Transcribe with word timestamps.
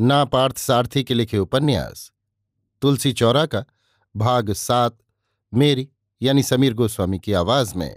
ना 0.00 0.24
पार्थ 0.24 0.58
सारथी 0.58 1.04
के 1.04 1.14
लिखे 1.14 1.38
उपन्यास। 1.38 2.10
तुलसी 2.82 3.12
चौरा 3.12 3.46
का 3.46 3.64
भाग 4.16 4.52
सात, 4.52 4.98
मेरी 5.54 5.88
यानी 6.22 6.42
समीर 6.42 6.74
गोस्वामी 6.74 7.18
की 7.18 7.32
आवाज़ 7.32 7.74
में। 7.76 7.90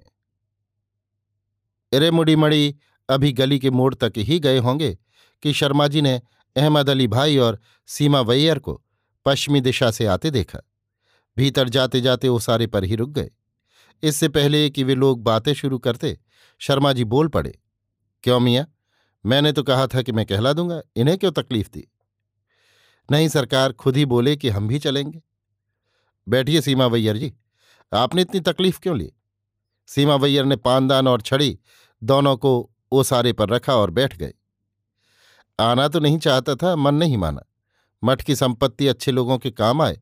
अरे 1.94 2.12
मुड़ी 2.12 2.36
मड़ी 2.36 2.76
अभी 3.10 3.32
गली 3.32 3.60
के 3.60 3.70
मोड़ 3.70 3.94
तक 3.96 4.14
ही 4.18 4.40
गए 4.40 4.58
होंगे 4.58 4.98
कि 5.44 5.54
शर्मा 5.54 5.88
जी 5.88 6.02
ने 6.02 6.22
अहमद 6.56 6.90
अली 6.90 7.08
भाई 7.08 7.38
और 7.38 7.60
सीमा 7.86 8.22
वैयर 8.22 8.60
को 8.60 8.82
पश्चिमी 9.26 9.62
दिशा 9.62 9.92
से 9.92 10.06
आते 10.06 10.32
देखा। 10.32 10.60
भीतर 11.38 11.70
जाते 11.70 12.02
जाते 12.02 12.30
वो 12.30 12.40
सारे 12.40 12.68
पर 12.68 12.84
ही 12.84 12.96
रुक 12.96 13.10
गए। 13.10 13.32
इससे 14.04 14.30
पहले 14.30 14.70
कि 14.70 14.84
वे 14.84 14.96
लोग 14.96 15.24
बातें 15.24 15.54
शुरू 15.54 15.80
करते, 15.80 16.20
शर्मा 16.60 16.94
जी 16.94 17.04
बोल 17.04 17.28
पड़े, 17.28 17.60
क्यों 18.24 18.40
मियाँ? 18.40 18.75
मैंने 19.26 19.52
तो 19.52 19.64
कहा 19.64 19.88
था 19.88 20.02
कि 20.02 20.12
मैं 20.12 20.26
कहला 20.26 20.54
दूँगा, 20.54 20.82
इन्हें 20.96 21.18
क्यों 21.18 21.32
तकलीफ़ 21.32 21.70
दी? 21.74 21.88
नहीं, 23.12 23.28
सरकार 23.28 23.74
खुद 23.74 23.98
ही 23.98 24.06
बोले 24.06 24.36
कि 24.36 24.50
हम 24.50 24.68
भी 24.68 24.80
चलेंगे। 24.80 25.22
बैठिए 26.28 26.62
सीमा 26.62 26.86
वैयर 26.86 27.18
जी, 27.18 27.34
आपने 27.94 28.22
इतनी 28.22 28.40
तकलीफ़ 28.40 28.80
क्यों 28.80 28.98
ली? 28.98 29.12
सीमा 29.88 30.16
वैयर 30.16 30.46
ने 30.46 30.56
पानदान 30.56 31.08
और 31.08 31.22
छड़ी 31.22 31.60
दोनों 32.04 32.38
को 32.38 32.72
ओसारे 32.92 33.34
पर 33.34 33.50
रखा 33.50 33.76
और 33.76 33.92
बैठ 33.92 34.18
गए 34.18 34.34
आना 35.60 35.88
तो 35.88 36.00
नहीं 36.00 36.18
चाहता 36.18 36.56
था, 36.56 36.76
मन 36.76 36.96
नहीं 36.96 37.18
माना। 37.18 37.42
मठ 38.04 38.22
की 38.22 38.36
संपत्ति 38.36 38.88
अच्छे 38.88 39.12
लोगों 39.12 39.38
के 39.38 39.52
काम 39.52 39.82
आए, 39.82 40.02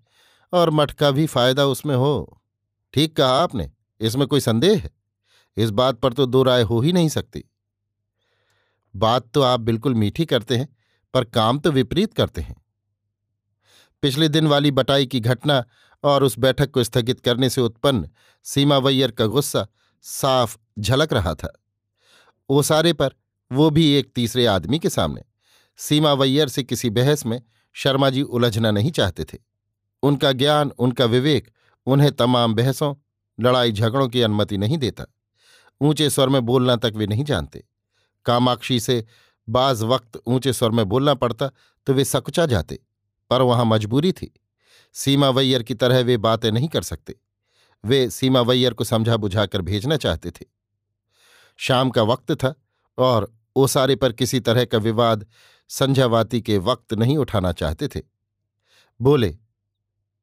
और 0.53 0.69
मठ 0.69 0.91
का 0.91 1.11
भी 1.11 1.25
फ़ायदा 1.25 1.65
उसमें 1.65 1.95
हो। 1.95 2.41
ठीक 2.93 3.15
कहा 3.17 3.27
आपने, 3.27 3.71
इसमें 3.99 4.27
कोई 4.27 4.39
संदेह 4.39 4.79
है? 4.79 4.91
इस 5.57 5.69
बात 5.69 5.99
पर 5.99 6.13
तो 6.13 6.25
दो 6.25 6.43
राय 6.43 6.61
हो 6.61 6.81
ही 6.81 6.93
नहीं 6.93 7.09
सकती। 7.09 7.43
बात 8.95 9.29
तो 9.33 9.41
आप 9.41 9.59
बिल्कुल 9.59 9.93
मीठी 9.93 10.25
करते 10.25 10.57
हैं, 10.57 10.75
पर 11.13 11.23
काम 11.23 11.59
तो 11.59 11.71
विपरीत 11.71 12.13
करते 12.13 12.41
हैं। 12.41 12.55
पिछले 14.01 14.29
दिन 14.29 14.47
वाली 14.47 14.71
बटाई 14.71 15.05
की 15.05 15.19
घटना 15.19 15.65
और 16.03 16.23
उस 16.23 16.39
बैठक 16.39 16.71
को 16.71 16.83
स्थगित 16.83 17.19
करने 17.19 17.49
से 17.49 17.61
उत्पन्न 17.61 18.09
सीमावैयर 18.43 19.11
का 19.11 19.25
गुस्सा 19.25 19.67
साफ़ 20.01 20.57
झलक 20.79 21.13
रहा 21.13 21.33
था। 21.33 21.61
ओसारे 22.49 22.93
पर 22.93 23.09
वो 23.51 23.69
भी 23.69 23.91
एक 23.91 24.11
तीसरे 24.15 24.45
आदमी 24.45 24.79
के 24.79 24.89
सामने। 24.89 25.21
सीमावैयर 25.77 26.47
से 26.47 26.63
किसी 26.63 26.89
बहस 26.89 27.25
में 27.25 27.41
शर्मा 27.73 28.09
जी 28.09 28.21
उलझना 28.21 28.71
नहीं 28.71 28.91
चाहते 28.91 29.23
थे। 29.23 29.37
उनका 30.03 30.31
ज्ञान, 30.31 30.69
उनका 30.69 31.05
विवेक 31.05 31.51
उन्हें 31.85 32.11
तमाम 32.11 32.53
बहसों 32.53 32.95
लड़ाई 33.39 33.71
झगड़ों 33.71 34.07
की 34.09 34.21
अनुमति 34.21 34.57
नहीं 34.57 34.77
देता। 34.77 35.05
ऊँचे 35.81 36.09
स्वर 36.09 36.29
में 36.29 36.41
बोलना 36.41 36.75
तक 36.75 36.93
वे 36.95 37.07
नहीं 37.07 37.23
जानते। 37.23 37.63
कामाक्षी 38.25 38.79
से 38.79 39.05
बाज 39.49 39.81
वक्त 39.81 40.21
ऊँचे 40.27 40.53
स्वर 40.53 40.71
में 40.71 40.85
बोलना 40.85 41.13
पड़ता 41.13 41.47
तो 41.87 41.93
वे 41.93 42.05
सकुचा 42.05 42.45
जाते, 42.45 42.79
पर 43.29 43.41
वहाँ 43.41 43.65
मजबूरी 43.65 44.11
थी। 44.11 44.33
सीमा 44.93 45.29
वैयर 45.29 45.63
की 45.63 45.73
तरह 45.73 45.99
वे 45.99 46.17
बातें 46.17 46.51
नहीं 46.51 46.67
कर 46.67 46.81
सकते। 46.81 47.15
वे 47.85 48.09
सीमा 48.09 48.41
वैयर 48.41 48.73
को 48.73 48.83
समझा 48.83 49.17
बुझाकर 49.17 49.61
भेजना 49.61 49.97
चाहते 49.97 50.31
थे। 50.31 50.45
शाम 51.57 51.89
का 51.89 52.03
वक्त 52.03 52.31
था, 52.31 52.53
और 52.97 53.33
ओसारे 53.55 53.95
पर 53.95 54.11
किसी 54.11 54.39
तरह 54.39 54.65
का 54.65 54.77
विवाद 54.77 55.25
संध्यावाती 55.69 56.41
के 56.41 56.57
वक्त 56.57 56.93
नहीं 56.93 57.17
उठाना 57.17 57.51
चाहते 57.51 57.87
थे। 57.87 58.01
बोले, 59.01 59.37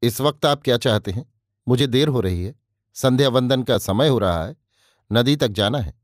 इस 0.03 0.21
वक्त 0.21 0.47
आप 0.47 0.62
क्या 0.62 0.77
चाहते 0.77 1.11
हैं? 1.11 1.32
मुझे 1.69 1.87
देर 1.87 2.09
हो 2.09 2.21
रही 2.21 2.44
है। 2.44 2.55
संध्या 2.94 3.28
वंदन 3.28 3.62
का 3.62 3.78
समय 3.78 4.09
हो 4.09 4.19
रहा 4.19 4.44
है। 4.44 4.56
नदी 5.12 5.37
तक 5.37 5.49
जाना 5.49 5.78
है। 5.78 5.94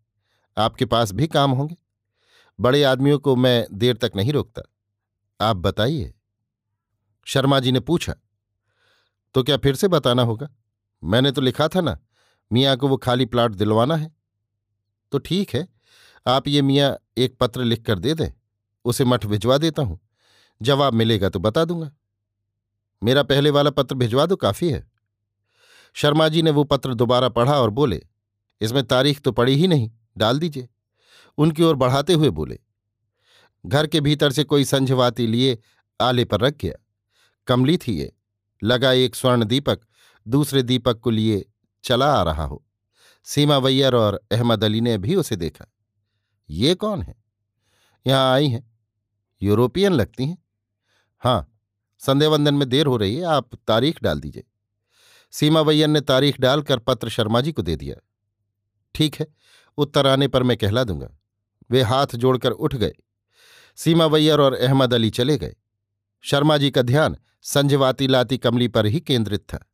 आपके 0.56 0.84
पास 0.84 1.12
भी 1.12 1.26
काम 1.26 1.50
होंगे। 1.50 1.76
बड़े 2.58 2.82
आदमियों 2.82 3.18
को 3.18 3.34
मैं 3.36 3.66
देर 3.72 3.96
तक 3.96 4.12
नहीं 4.16 4.32
रोकता। 4.32 4.62
आप 5.40 5.56
बताइए। 5.56 6.12
शर्मा 7.26 7.60
जी 7.60 7.72
ने 7.72 7.80
पूछा 7.80 8.14
तो 9.34 9.42
क्या 9.42 9.56
फिर 9.56 9.74
से 9.74 9.88
बताना 9.88 10.22
होगा? 10.22 10.48
मैंने 11.02 11.30
तो 11.32 11.40
लिखा 11.40 11.68
था 11.68 11.80
ना, 11.80 11.98
मियाँ 12.50 12.76
को 12.76 12.88
वो 12.88 12.96
खाली 12.96 13.26
प्लाट 13.26 13.52
दिलवाना 13.52 13.96
है। 13.96 14.10
तो 15.12 15.18
ठीक 15.18 15.54
है, 15.54 15.66
आप 16.26 16.48
ये 16.48 16.62
मियाँ 16.62 16.96
एक 17.18 17.36
पत्र 17.40 17.64
लिख 17.64 17.84
कर 17.84 17.98
दे 17.98 18.14
दें, 18.14 18.28
उसे 18.84 19.04
मठ 19.04 19.26
भिजवा 19.26 19.58
देता 19.58 19.82
हूँ। 19.82 19.98
जवाब 20.60 20.94
मिलेगा 20.94 21.28
तो 21.28 21.38
बता 21.38 21.64
दूँगा। 21.64 21.90
मेरा 23.02 23.22
पहले 23.22 23.50
वाला 23.50 23.70
पत्र 23.70 23.94
भिजवा 23.94 24.26
दो, 24.26 24.36
काफ़ी 24.36 24.70
है। 24.70 24.84
शर्मा 25.96 26.28
जी 26.28 26.42
ने 26.42 26.50
वो 26.50 26.64
पत्र 26.64 26.94
दोबारा 26.94 27.28
पढ़ा 27.28 27.60
और 27.60 27.70
बोले, 27.70 28.00
इसमें 28.60 28.82
तारीख 28.84 29.20
तो 29.20 29.32
पड़ी 29.32 29.54
ही 29.54 29.68
नहीं, 29.68 29.90
डाल 30.18 30.38
दीजिए। 30.38 30.68
उनकी 31.38 31.62
ओर 31.62 31.76
बढ़ाते 31.76 32.12
हुए 32.12 32.30
बोले, 32.30 32.58
घर 33.66 33.86
के 33.86 34.00
भीतर 34.00 34.32
से 34.32 34.44
कोई 34.44 34.64
संझवाती 34.64 35.26
लिए 35.26 35.58
आले 36.00 36.24
पर 36.24 36.40
रख 36.40 36.56
गया। 36.56 36.74
कमली 37.46 37.76
थी 37.76 37.92
ये। 37.92 38.12
लगा 38.62 38.92
एक 38.92 39.14
स्वर्ण 39.14 39.44
दीपक, 39.44 39.80
दूसरे 40.26 40.62
दीपक 40.62 41.00
को 41.00 41.10
लिए 41.10 41.44
चला 41.84 42.12
आ 42.14 42.22
रहा 42.22 42.44
हो। 42.44 42.64
सीमा 43.24 43.56
वैयर 43.58 43.94
और 43.94 44.20
अहमद 44.32 44.64
अली 44.64 44.80
ने 44.80 44.96
भी 44.98 45.14
उसे 45.14 45.36
देखा। 45.36 45.66
ये 46.50 46.74
कौन 46.74 47.02
है? 47.02 47.14
यहाँ 48.06 48.32
आई 48.32 48.48
हैं। 48.48 48.70
यूरोपियन 49.42 49.92
लगती 49.92 50.26
हैं। 50.26 50.38
हाँ 51.22 51.52
संध्यावंदन 51.98 52.54
में 52.54 52.68
देर 52.68 52.86
हो 52.86 52.96
रही 52.96 53.16
है, 53.16 53.24
आप 53.24 53.54
तारीख 53.54 54.02
डाल 54.02 54.20
दीजिए। 54.20 54.44
सीमा 55.32 55.60
वैयर 55.60 55.88
ने 55.88 56.00
तारीख 56.00 56.40
डालकर 56.40 56.78
पत्र 56.78 57.08
शर्मा 57.08 57.40
जी 57.40 57.52
को 57.52 57.62
दे 57.62 57.76
दिया। 57.76 57.96
ठीक 58.94 59.14
है, 59.14 59.26
उत्तर 59.78 60.06
आने 60.06 60.28
पर 60.28 60.42
मैं 60.42 60.56
कहला 60.56 60.84
दूँगा। 60.84 61.08
वे 61.70 61.82
हाथ 61.82 62.06
जोड़कर 62.14 62.50
उठ 62.50 62.74
गए। 62.74 62.92
सीमा 63.76 64.06
वैयर 64.06 64.40
और 64.40 64.54
अहमद 64.54 64.94
अली 64.94 65.10
चले 65.10 65.38
गए। 65.38 65.56
शर्मा 66.20 66.56
जी 66.56 66.70
का 66.70 66.82
ध्यान 66.82 67.16
संजवाती 67.42 68.06
लाती 68.06 68.38
कमली 68.38 68.68
पर 68.68 68.86
ही 68.86 69.00
केंद्रित 69.00 69.40
था। 69.40 69.70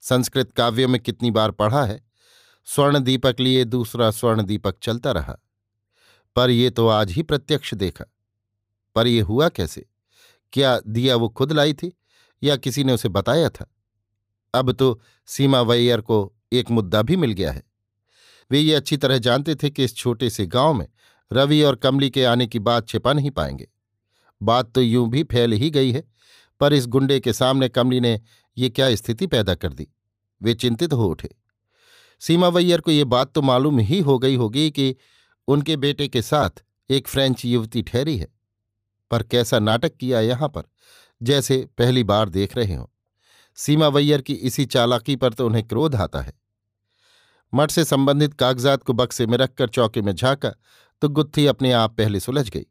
संस्कृत 0.00 0.52
काव्यों 0.52 0.88
में 0.88 1.00
कितनी 1.00 1.30
बार 1.30 1.50
पढ़ा 1.50 1.84
है 1.84 2.04
स्वर्ण 2.64 2.98
दीपक 2.98 3.36
लिए 3.40 3.64
दूसरा 3.64 4.10
स्वर्ण 4.10 4.42
दीपक 4.42 4.76
चलता 4.82 5.12
रहा। 5.12 5.38
पर 6.36 6.50
ये 6.50 6.70
तो 6.70 6.88
आज 6.88 7.10
ही 7.10 7.22
प्रत्यक्ष 7.22 7.74
देखा। 7.74 8.04
पर 8.94 9.06
यह 9.06 9.24
हुआ 9.24 9.48
कैसे? 9.48 9.86
क्या 10.52 10.80
दिया 10.86 11.16
वो 11.16 11.28
खुद 11.28 11.52
लाई 11.52 11.74
थी 11.74 11.98
या 12.42 12.56
किसी 12.56 12.84
ने 12.84 12.92
उसे 12.92 13.08
बताया 13.08 13.48
था? 13.48 13.66
अब 14.54 14.72
तो 14.72 15.02
सीमा 15.26 15.60
वैयर 15.60 16.00
को 16.00 16.32
एक 16.52 16.70
मुद्दा 16.70 17.02
भी 17.02 17.16
मिल 17.16 17.32
गया 17.32 17.52
है। 17.52 17.62
वे 18.50 18.58
ये 18.58 18.74
अच्छी 18.74 18.96
तरह 18.96 19.18
जानते 19.18 19.54
थे 19.54 19.70
कि 19.70 19.84
इस 19.84 19.96
छोटे 19.96 20.30
से 20.30 20.46
गाँव 20.46 20.74
में 20.74 20.88
रवि 21.32 21.62
और 21.62 21.76
कमली 21.76 22.10
के 22.10 22.24
आने 22.24 22.46
की 22.46 22.58
बात 22.58 22.88
छिपा 22.88 23.12
नहीं 23.12 23.30
पाएँगे। 23.30 23.68
बात 24.40 24.72
तो 24.72 24.82
यूँ 24.82 25.08
भी 25.10 25.22
फैल 25.22 25.52
ही 25.52 25.70
गई 25.70 25.92
है, 25.92 26.04
पर 26.60 26.72
इस 26.72 26.86
गुंडे 26.86 27.18
के 27.20 27.32
सामने 27.32 27.68
कमली 27.68 28.00
ने 28.00 28.20
ये 28.56 28.68
क्या 28.70 28.94
स्थिति 28.94 29.26
पैदा 29.26 29.54
कर 29.54 29.72
दी? 29.72 29.88
वे 30.40 30.54
चिंतित 30.54 30.92
हो 30.92 31.06
उठे। 31.06 31.28
सीमा 32.20 32.48
वैयर 32.48 32.80
को 32.80 32.90
ये 32.90 33.04
बात 33.04 33.32
तो 33.32 33.42
मालूम 33.42 33.78
ही 33.78 34.00
हो 34.00 34.18
गई 34.18 34.36
होगी 34.36 34.70
कि 34.70 34.94
उनके 35.48 35.76
बेटे 35.76 36.08
के 36.08 36.22
साथ 36.22 36.62
एक 36.90 37.08
फ्रेंच 37.08 37.44
युवती 37.44 37.82
ठहरी 37.82 38.16
है, 38.16 38.28
पर 39.10 39.22
कैसा 39.22 39.58
नाटक 39.58 39.96
किया 39.96 40.20
यहाँ 40.20 40.48
पर, 40.48 40.62
जैसे 41.20 41.56
पहली 41.78 42.04
बार 42.04 42.28
देख 42.28 42.56
रहे 42.56 42.74
हों। 42.74 42.86
सीमा 43.58 43.88
वैयर 43.88 44.20
की 44.20 44.34
इसी 44.34 44.64
चालाकी 44.64 45.16
पर 45.16 45.32
तो 45.32 45.46
उन्हें 45.46 45.66
क्रोध 45.66 45.94
आता 45.94 46.20
है। 46.20 46.32
मठ 47.52 47.70
से 47.70 47.84
संबंधित 47.84 48.34
कागजात 48.34 48.82
को 48.82 48.92
बक्से 48.92 49.26
में 49.26 49.36
रखकर 49.38 49.68
चौके 49.68 50.02
में 50.02 50.14
झांका 50.14 50.52
तो 51.02 51.08
गुत्थी 51.08 51.46
अपने 51.46 51.72
आप 51.72 51.96
पहले 51.96 52.20
सुलझ 52.20 52.50
गई। 52.50 52.64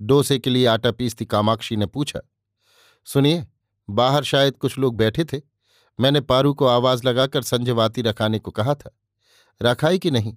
डोसे 0.00 0.38
के 0.38 0.50
लिए 0.50 0.66
आटा 0.66 0.90
पीसती 0.90 1.24
कामाक्षी 1.24 1.76
ने 1.76 1.86
पूछा, 1.86 2.20
सुनिए, 3.04 3.46
बाहर 3.90 4.24
शायद 4.24 4.56
कुछ 4.56 4.78
लोग 4.78 4.96
बैठे 4.96 5.24
थे। 5.24 5.40
मैंने 6.00 6.20
पारू 6.20 6.54
को 6.54 6.66
आवाज़ 6.66 7.06
लगाकर 7.06 7.42
संजवाती 7.42 8.02
रखाने 8.02 8.38
को 8.38 8.50
कहा 8.50 8.74
था। 8.74 8.98
रखाई 9.62 9.98
कि 9.98 10.10
नहीं? 10.10 10.36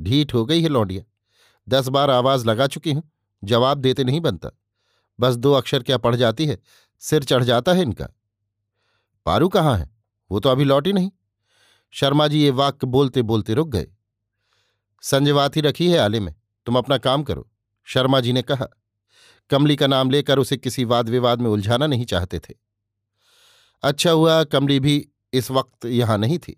ढीठ 0.00 0.34
हो 0.34 0.46
गई 0.46 0.62
है 0.62 0.68
लौंडिया। 0.68 1.02
दस 1.68 1.88
बार 1.88 2.10
आवाज़ 2.10 2.46
लगा 2.46 2.66
चुकी 2.66 2.92
हूँ, 2.92 3.10
जवाब 3.44 3.78
देते 3.78 4.04
नहीं 4.04 4.20
बनता। 4.20 4.50
बस 5.20 5.36
दो 5.36 5.52
अक्षर 5.52 5.82
क्या 5.82 5.98
पढ़ 5.98 6.16
जाती 6.16 6.46
है? 6.46 6.58
सिर 6.98 7.24
चढ़ 7.24 7.44
जाता 7.44 7.72
है 7.72 7.82
इनका। 7.82 8.08
पारू 9.26 9.48
कहाँ 9.48 9.78
है? 9.78 9.90
वो 10.30 10.40
तो 10.40 10.48
अभी 10.48 10.64
लौटी 10.64 10.92
नहीं। 10.92 11.10
शर्मा 11.90 12.28
जी 12.28 12.42
ये 12.42 12.50
वाक्य 12.50 12.86
बोलते 12.86 13.22
बोलते 13.22 13.54
रुक 13.54 13.68
गए। 13.68 13.86
संजवाती 15.02 15.60
रखी 15.60 15.90
है 15.90 15.98
आले 15.98 16.20
में। 16.20 16.39
तुम 16.70 16.78
अपना 16.78 16.96
काम 16.98 17.22
करो, 17.22 17.48
शर्मा 17.84 18.18
जी 18.20 18.32
ने 18.32 18.42
कहा। 18.42 18.66
कमली 19.50 19.76
का 19.76 19.86
नाम 19.86 20.10
लेकर 20.10 20.38
उसे 20.38 20.56
किसी 20.56 20.84
वाद 20.84 21.08
विवाद 21.08 21.40
में 21.40 21.48
उलझाना 21.50 21.86
नहीं 21.86 22.04
चाहते 22.04 22.38
थे। 22.38 22.54
अच्छा 23.82 24.10
हुआ 24.10 24.44
कमली 24.44 24.78
भी 24.80 25.08
इस 25.32 25.50
वक्त 25.50 25.84
यहाँ 25.84 26.18
नहीं 26.18 26.38
थी, 26.38 26.54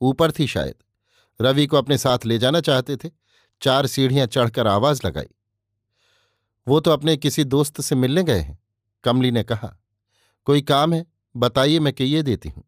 ऊपर 0.00 0.32
थी 0.32 0.46
शायद। 0.46 0.74
रवि 1.40 1.66
को 1.66 1.76
अपने 1.76 1.98
साथ 1.98 2.26
ले 2.26 2.38
जाना 2.38 2.60
चाहते 2.60 2.96
थे, 2.96 3.10
चार 3.62 3.86
सीढ़ियाँ 3.86 4.26
चढ़कर 4.26 4.66
आवाज़ 4.66 5.06
लगाई। 5.06 5.28
वो 6.66 6.80
तो 6.80 6.90
अपने 6.90 7.16
किसी 7.16 7.44
दोस्त 7.44 7.80
से 7.80 7.94
मिलने 7.94 8.22
गए 8.22 8.40
हैं, 8.40 8.58
कमली 9.04 9.30
ने 9.30 9.42
कहा। 9.42 9.74
कोई 10.46 10.62
काम 10.62 10.94
है? 10.94 11.06
बताइए 11.36 11.78
मैं 11.78 11.92
कहिए 11.92 12.22
देती 12.22 12.48
हूँ। 12.48 12.64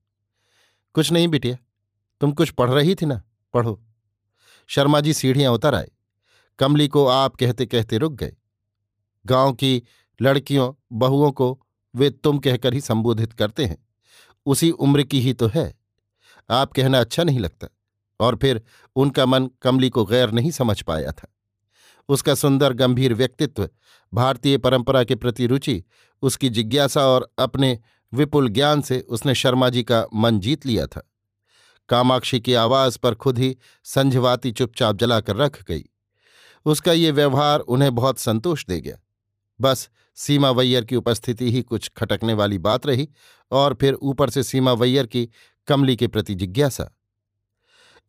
कुछ 0.95 1.13
नहीं 1.13 1.29
बिटिया, 1.29 1.57
तुम 2.21 2.33
कुछ 2.33 2.51
पढ़ 2.51 2.71
रही 2.71 2.95
थी 2.95 3.07
ना, 3.07 3.23
पढ़ो। 3.55 3.81
शर्मा 4.67 5.01
जी 5.01 5.15
सीढ़ियाँ 5.15 5.53
उतर 5.53 5.75
आए। 5.75 5.91
कमली 6.59 6.89
को 6.89 7.07
आप 7.07 7.37
कहते 7.37 7.67
कहते 7.67 7.99
रुक 7.99 8.13
गए। 8.13 8.37
गाँव 9.27 9.53
की 9.53 9.83
लड़कियों, 10.23 10.73
बहुओं 10.93 11.31
को 11.33 11.61
वे 11.95 12.11
तुम 12.11 12.39
कहकर 12.39 12.75
ही 12.75 12.81
संबोधित 12.81 13.33
करते 13.33 13.65
हैं। 13.65 13.89
उसी 14.47 14.71
उम्र 14.71 15.03
की 15.03 15.21
ही 15.21 15.33
तो 15.33 15.47
है। 15.47 15.75
आप 16.51 16.73
कहना 16.73 17.01
अच्छा 17.01 17.25
नहीं 17.25 17.39
लगता, 17.39 17.69
और 18.21 18.37
फिर 18.37 18.63
उनका 18.97 19.27
मन 19.27 19.47
कमली 19.63 19.91
को 19.91 20.05
गैर 20.05 20.31
नहीं 20.31 20.51
समझ 20.51 20.83
पाया 20.83 21.13
था। 21.13 21.33
उसका 22.09 22.35
सुंदर 22.35 22.73
गंभीर 22.73 23.15
व्यक्तित्व, 23.15 23.69
भारतीय 24.15 24.59
परंपरा 24.59 25.05
के 25.05 25.15
प्रति 25.15 25.47
रुचि, 25.47 25.85
उसकी 26.23 26.49
जिज्ञासा 26.49 27.07
और 27.07 27.29
अपने 27.39 27.79
विपुल 28.13 28.49
ज्ञान 28.49 28.81
से 28.81 29.01
उसने 29.01 29.35
शर्मा 29.35 29.69
जी 29.69 29.83
का 29.83 30.07
मन 30.15 30.41
जीत 30.41 30.67
लिया 30.67 30.87
था। 30.87 31.11
कामाक्षी 31.89 32.41
की 32.41 32.55
आवाज़ 32.55 32.99
पर 32.99 33.15
खुद 33.15 33.39
ही 33.39 33.57
संझवाती 33.85 34.53
चुपचाप 34.53 34.97
जलाकर 34.97 35.37
रख 35.37 35.65
गई। 35.65 35.85
उसका 36.67 36.93
ये 36.93 37.11
व्यवहार 37.11 37.61
उन्हें 37.61 37.95
बहुत 37.95 38.19
संतोष 38.19 38.67
दे 38.67 38.81
गया। 38.81 38.99
बस 39.61 39.91
सीमा 40.15 40.51
वैयर 40.51 40.85
की 40.85 40.97
उपस्थिति 40.97 41.53
ही 41.53 41.63
कुछ 41.63 41.91
खटकने 41.97 42.35
वाली 42.35 42.59
बात 42.59 42.87
रही 42.87 43.09
और 43.53 43.75
फिर 43.75 43.95
ऊपर 43.95 44.31
से 44.31 44.43
सीमा 44.43 44.73
वैयर 44.73 45.07
की 45.07 45.29
कमली 45.67 45.97
के 45.97 46.07
प्रति 46.07 46.35
जिज्ञासा। 46.35 46.91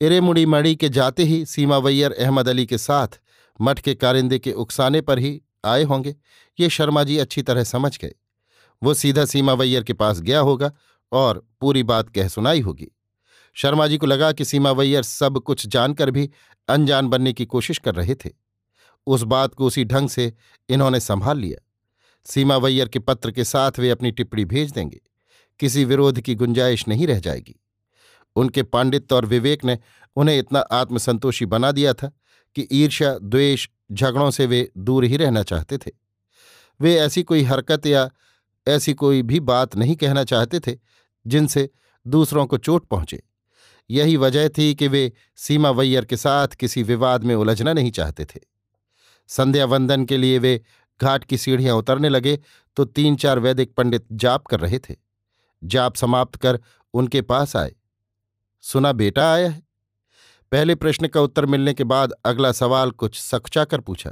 इरेमुड़ी 0.01 0.45
मड़ी 0.45 0.75
के 0.75 0.89
जाते 0.89 1.23
ही 1.23 1.45
सीमा 1.45 1.77
वैयर 1.77 2.11
अहमद 2.11 2.49
अली 2.49 2.65
के 2.65 2.77
साथ 2.77 3.07
मठ 3.61 3.79
के 3.79 3.95
कारिंदे 3.95 4.39
के 4.39 4.51
उकसाने 4.51 5.01
पर 5.01 5.19
ही 5.19 5.41
आए 5.65 5.83
होंगे। 5.83 6.15
ये 6.59 6.69
शर्मा 6.69 7.03
जी 7.03 7.17
अच्छी 7.17 7.41
तरह 7.41 7.63
समझ 7.63 7.99
गए। 7.99 8.15
वो 8.83 8.93
सीधा 8.93 9.25
सीमा 9.25 9.53
वैयर 9.53 9.83
के 9.83 9.93
पास 9.93 10.19
गया 10.19 10.39
होगा 10.39 10.71
और 11.11 11.47
पूरी 11.61 11.83
बात 11.83 12.09
कह 12.09 12.27
सुनाई 12.27 12.61
होगी। 12.61 12.87
शर्मा 13.53 13.87
जी 13.87 13.97
को 13.97 14.05
लगा 14.05 14.31
कि 14.31 14.45
सीमा 14.45 14.71
वैयर 14.71 15.03
सब 15.03 15.39
कुछ 15.39 15.67
जानकर 15.67 16.11
भी 16.11 16.29
अनजान 16.67 17.07
बनने 17.07 17.33
की 17.33 17.45
कोशिश 17.45 17.77
कर 17.77 17.95
रहे 17.95 18.15
थे। 18.15 18.46
उस 19.07 19.21
बात 19.21 19.53
को 19.53 19.65
उसी 19.65 19.85
ढंग 19.85 20.09
से 20.09 20.33
इन्होंने 20.69 20.99
संभाल 20.99 21.37
लिया। 21.39 21.63
सीमा 22.25 22.57
वैयर 22.57 22.87
के 22.87 22.99
पत्र 22.99 23.31
के 23.31 23.43
साथ 23.43 23.71
वे 23.79 23.89
अपनी 23.89 24.11
टिप्पणी 24.11 24.45
भेज 24.45 24.71
देंगे। 24.71 25.01
किसी 25.59 25.85
विरोध 25.85 26.21
की 26.21 26.35
गुंजाइश 26.35 26.87
नहीं 26.87 27.07
रह 27.07 27.19
जाएगी। 27.19 27.55
उनके 28.35 28.63
पांडित्य 28.63 29.15
और 29.15 29.25
विवेक 29.25 29.65
ने 29.65 29.79
उन्हें 30.15 30.39
इतना 30.39 30.59
आत्मसंतोषी 30.59 31.45
बना 31.45 31.71
दिया 31.71 31.93
था 31.93 32.11
कि 32.55 32.67
ईर्ष्या, 32.71 33.17
द्वेष, 33.17 33.69
झगड़ों 33.91 34.31
से 34.31 34.45
वे 34.45 34.71
दूर 34.77 35.03
ही 35.03 35.17
रहना 35.17 35.43
चाहते 35.43 35.77
थे। 35.77 35.91
वे 36.81 36.95
ऐसी 36.95 37.23
कोई 37.23 37.43
हरकत 37.43 37.85
या 37.85 38.09
ऐसी 38.67 38.93
कोई 38.93 39.21
भी 39.21 39.39
बात 39.39 39.75
नहीं 39.75 39.95
कहना 39.95 40.23
चाहते 40.23 40.59
थे 40.59 40.77
जिनसे 41.27 41.69
दूसरों 42.07 42.45
को 42.45 42.57
चोट 42.57 42.87
पहुँचे। 42.87 43.23
यही 43.89 44.17
वजह 44.17 44.49
थी 44.49 44.75
कि 44.75 44.87
वे 44.87 45.13
सीमा 45.35 45.69
वैयर 45.69 46.05
के 46.05 46.17
साथ 46.17 46.47
किसी 46.47 46.83
विवाद 46.83 47.23
में 47.23 47.35
उलझना 47.35 47.73
नहीं 47.73 47.91
चाहते 47.91 48.25
थे। 48.25 48.56
संध्या 49.27 49.65
वंदन 49.65 50.05
के 50.05 50.17
लिए 50.17 50.39
वे 50.39 50.61
घाट 51.01 51.23
की 51.23 51.37
सीढ़ियाँ 51.37 51.75
उतरने 51.75 52.09
लगे 52.09 52.39
तो 52.77 52.85
तीन 52.85 53.15
चार 53.15 53.39
वैदिक 53.39 53.73
पंडित 53.75 54.05
जाप 54.11 54.45
कर 54.45 54.59
रहे 54.59 54.79
थे। 54.79 54.95
जाप 55.63 55.95
समाप्त 55.95 56.35
कर 56.35 56.59
उनके 56.93 57.21
पास 57.21 57.55
आए। 57.55 57.75
सुना, 58.61 58.91
बेटा 58.91 59.33
आया 59.33 59.49
है। 59.49 59.61
पहले 60.51 60.75
प्रश्न 60.75 61.07
का 61.07 61.21
उत्तर 61.21 61.45
मिलने 61.45 61.73
के 61.73 61.83
बाद 61.83 62.13
अगला 62.25 62.51
सवाल 62.51 62.91
कुछ 62.91 63.19
सखचा 63.21 63.65
कर 63.65 63.81
पूछा। 63.81 64.11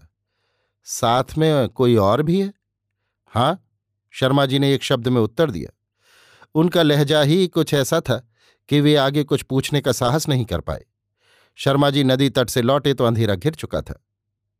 साथ 0.83 1.37
में 1.37 1.69
कोई 1.69 1.95
और 1.95 2.21
भी 2.21 2.41
है? 2.41 2.53
हाँ 3.27 3.61
शर्मा 4.11 4.45
जी 4.45 4.59
ने 4.59 4.73
एक 4.73 4.83
शब्द 4.83 5.07
में 5.07 5.21
उत्तर 5.21 5.51
दिया। 5.51 5.71
उनका 6.55 6.81
लहजा 6.81 7.21
ही 7.21 7.47
कुछ 7.47 7.73
ऐसा 7.73 7.99
था 8.01 8.17
कि 8.69 8.81
वे 8.81 8.95
आगे 8.95 9.23
कुछ 9.23 9.41
पूछने 9.41 9.81
का 9.81 9.91
साहस 9.91 10.29
नहीं 10.29 10.45
कर 10.45 10.59
पाए। 10.59 10.85
शर्मा 11.55 11.89
जी 11.89 12.03
नदी 12.03 12.29
तट 12.29 12.49
से 12.49 12.61
लौटे 12.61 12.93
तो 12.93 13.05
अंधेरा 13.05 13.35
घिर 13.35 13.53
चुका 13.53 13.81
था। 13.81 14.01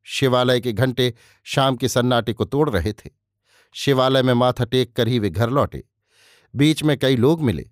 शिवालय 0.08 0.60
के 0.60 0.74
घंटे 0.74 1.14
शाम 1.44 1.76
के 1.76 1.90
सन्नाटे 1.90 2.34
को 2.34 2.46
तोड़ 2.46 2.70
रहे 2.70 2.94
थे। 2.94 3.10
शिवालय 3.74 4.24
में 4.24 4.34
माथा 4.34 4.66
टेक 4.66 4.96
कर 4.96 5.08
ही 5.08 5.20
वे 5.20 5.30
घर 5.30 5.50
लौटे। 5.50 5.84
बीच 6.56 6.84
में 6.84 7.00
कई 7.00 7.16
लोग 7.16 7.42
मिले। 7.42 7.70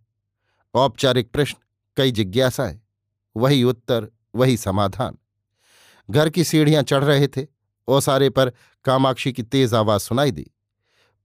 औपचारिक 0.73 1.31
प्रश्न, 1.31 1.57
कई 1.97 2.11
जिज्ञासाएँ, 2.11 2.81
वही 3.37 3.63
उत्तर, 3.63 4.11
वही 4.35 4.57
समाधान। 4.57 5.17
घर 6.09 6.29
की 6.29 6.43
सीढ़ियाँ 6.43 6.83
चढ़ 6.83 7.03
रहे 7.03 7.27
थे। 7.27 7.47
ओसारे 7.87 8.29
पर 8.29 8.53
कामाक्षी 8.85 9.33
की 9.33 9.43
तेज 9.43 9.73
आवाज़ 9.73 10.01
सुनाई 10.01 10.31
दी। 10.31 10.51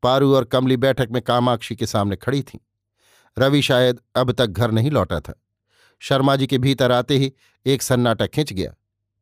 पारू 0.02 0.34
और 0.34 0.44
कमली 0.44 0.76
बैठक 0.76 1.08
में 1.10 1.22
कामाक्षी 1.22 1.76
के 1.76 1.86
सामने 1.86 2.16
खड़ी 2.16 2.42
थीं। 2.42 2.58
रवि 3.38 3.62
शायद 3.62 4.00
अब 4.16 4.32
तक 4.32 4.46
घर 4.46 4.70
नहीं 4.70 4.90
लौटा 4.90 5.20
था। 5.20 5.42
शर्मा 5.98 6.36
जी 6.36 6.46
के 6.46 6.58
भीतर 6.58 6.92
आते 6.92 7.16
ही 7.16 7.32
एक 7.66 7.82
सन्नाटा 7.82 8.26
खिंच 8.26 8.52
गया। 8.52 8.74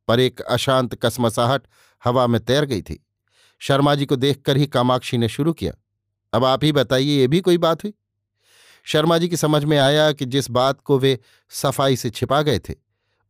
पर 0.09 0.21
एक 0.21 0.41
अशांत 0.41 0.95
कसमसाहट 0.95 1.67
हवा 2.03 2.27
में 2.27 2.41
तैर 2.45 2.65
गई 2.65 2.83
थी। 2.83 3.03
शर्मा 3.61 3.95
जी 3.95 4.07
को 4.07 4.17
देखकर 4.17 4.57
ही 4.57 4.67
कामाक्षी 4.67 5.19
ने 5.19 5.29
शुरू 5.29 5.53
किया, 5.53 5.73
अब 6.33 6.45
आप 6.45 6.65
ही 6.65 6.73
बताइए, 6.73 7.19
ये 7.19 7.29
भी 7.29 7.41
कोई 7.41 7.59
बात 7.59 7.85
हुई? 7.85 7.95
शर्मा 8.87 9.19
जी 9.19 9.29
की 9.29 9.37
समझ 9.37 9.65
में 9.65 9.79
आया 9.79 10.11
कि 10.13 10.25
जिस 10.25 10.51
बात 10.51 10.81
को 10.81 10.99
वे 10.99 11.19
सफ़ाई 11.51 11.97
से 11.97 12.11
छिपा 12.11 12.41
गए 12.43 12.59
थे, 12.59 12.75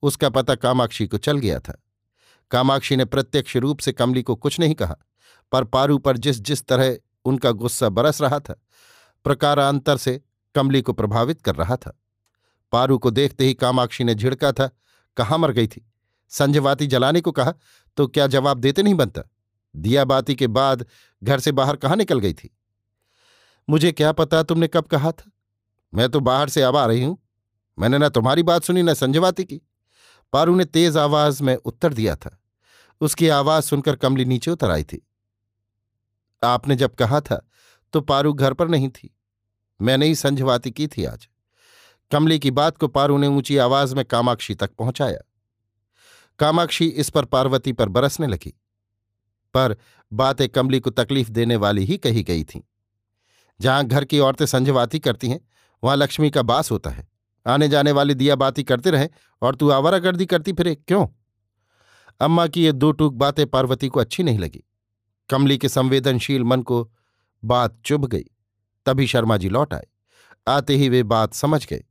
उसका 0.03 0.29
पता 0.29 0.55
कामाक्षी 0.55 1.07
को 1.07 1.19
चल 1.19 1.39
गया 1.39 1.59
था। 1.59 1.81
कामाक्षी 2.51 2.97
ने 2.97 3.05
प्रत्यक्ष 3.05 3.57
रूप 3.57 3.79
से 3.79 3.93
कमली 3.93 4.23
को 4.23 4.35
कुछ 4.35 4.59
नहीं 4.61 4.75
कहा, 4.75 4.97
पर 5.53 5.65
पारू 5.65 5.99
पर 5.99 6.17
जिस 6.17 6.41
जिस 6.41 6.67
तरह 6.67 6.97
उनका 7.25 7.51
गुस्सा 7.51 7.89
बरस 7.89 8.21
रहा 8.21 8.39
था, 8.39 8.61
प्रकारांतर 9.25 9.97
से 9.97 10.21
कमली 10.55 10.83
को 10.83 10.93
प्रभावित 10.93 11.41
कर 11.43 11.55
रहा 11.55 11.77
था। 11.77 11.99
पारू 12.73 12.99
को 12.99 13.11
देखते 13.11 13.45
ही 13.45 13.55
कामाक्षी 13.55 14.05
ने 14.05 14.15
झिड़का 14.15 14.53
था, 14.53 14.71
कहाँ 15.17 15.39
मर 15.39 15.53
गई 15.53 15.67
थी? 15.67 15.87
संजवाती 16.29 16.87
जलाने 16.87 17.21
को 17.21 17.33
कहा 17.33 17.55
तो 17.97 18.07
क्या 18.07 18.27
जवाब 18.27 18.59
देते 18.59 18.83
नहीं 18.83 18.95
बनता? 18.95 19.23
दिया 19.77 20.05
बाती 20.05 20.35
के 20.35 20.47
बाद 20.47 20.87
घर 21.23 21.41
से 21.41 21.53
बाहर 21.53 21.77
कहाँ 21.77 21.97
निकल 21.97 22.19
गई 22.19 22.35
थी? 22.35 22.57
मुझे 23.71 23.93
क्या 23.93 24.13
पता 24.13 24.43
तुमने 24.43 24.69
कब 24.69 24.85
कहा 24.85 25.13
था? 25.13 25.31
मैं 25.95 26.09
तो 26.09 26.21
बाहर 26.21 26.49
से 26.49 26.63
अब 26.63 26.77
आ 26.77 26.87
रही 26.87 27.05
हूँ। 27.05 27.19
मैंने 27.79 27.99
ना 27.99 28.09
तुम्हारी 28.09 28.43
बात 28.43 28.65
सुनी, 28.65 28.83
न 28.83 28.95
संजवाती 28.95 29.45
की। 29.45 29.61
पारू 30.33 30.57
ने 30.57 30.65
तेज 30.65 30.97
आवाज़ 30.97 31.43
में 31.43 31.57
उत्तर 31.57 31.93
दिया 31.93 32.17
था। 32.17 32.43
उसकी 33.01 33.29
आवाज़ 33.29 33.65
सुनकर 33.65 33.97
कमली 33.97 34.25
नीचे 34.25 34.51
उतर 34.51 34.71
आई 34.71 34.85
थी। 34.85 35.07
आपने 36.45 36.77
जब 36.77 36.95
कहा 36.95 37.21
था 37.21 37.49
तो 37.93 38.01
पारू 38.01 38.33
घर 38.33 38.55
पर 38.55 38.69
नहीं 38.69 38.89
थी। 38.89 39.17
मैंने 39.83 40.07
ही 40.07 40.15
संझवाती 40.15 40.71
की 40.71 40.87
थी 40.87 41.05
आज। 41.05 41.29
कमली 42.11 42.39
की 42.39 42.51
बात 42.51 42.79
को 42.79 42.89
पारू 42.89 43.19
ने 43.19 43.27
ऊँची 43.27 43.57
आवाज़ 43.57 43.95
में 43.95 44.05
कामाक्षी 44.05 44.55
तक 44.55 44.71
पहुँचाया। 44.75 45.19
कामाक्षी 46.39 46.87
इस 46.87 47.11
पर 47.11 47.25
पार्वती 47.25 47.73
पर 47.73 47.89
बरसने 47.89 48.27
लगी। 48.27 48.61
पर 49.55 49.77
बातें 50.13 50.49
कमली 50.49 50.81
को 50.81 50.91
तकलीफ़ 50.91 51.31
देने 51.31 51.57
वाली 51.57 51.85
ही 51.85 51.97
कही 51.97 52.23
गई 52.23 52.45
थीं। 52.45 52.61
जहाँ 53.61 53.85
घर 53.85 54.05
की 54.05 54.19
औरतें 54.19 54.47
संजवाती 54.47 54.99
करती 54.99 55.29
हैं, 55.29 55.41
वहाँ 55.85 55.97
लक्ष्मी 55.97 56.31
का 56.31 56.43
बास 56.43 56.71
होता 56.71 56.91
है। 56.91 57.09
आने 57.47 57.69
जाने 57.69 57.93
वाली 57.93 58.15
दिया 58.15 58.37
बाती 58.37 58.63
करते 58.63 58.91
रहे 58.91 59.09
और 59.43 59.55
तू 59.55 59.71
आवारागर्दी 59.71 60.27
करती 60.27 60.53
फिरे, 60.53 60.75
क्यों? 60.75 61.07
अम्मा 62.21 62.47
की 62.47 62.65
ये 62.65 62.73
दो 62.73 62.93
टूक 62.93 63.15
बातें 63.15 63.47
पार्वती 63.47 63.89
को 63.89 64.01
अच्छी 64.01 64.23
नहीं 64.23 64.39
लगी। 64.39 64.65
कमली 65.29 65.59
के 65.59 65.69
संवेदनशील 65.69 66.45
मन 66.45 66.63
को 66.63 66.93
बात 67.45 67.83
चुभ 67.85 68.07
गई। 68.07 68.25
तभी 68.87 69.07
शर्मा 69.07 69.37
जी 69.37 69.49
लौट 69.49 69.75
आए। 69.75 69.87
आते 70.49 70.77
ही 70.77 70.89
वे 70.89 71.03
बात 71.03 71.35
समझ 71.35 71.67
गए। 71.67 71.85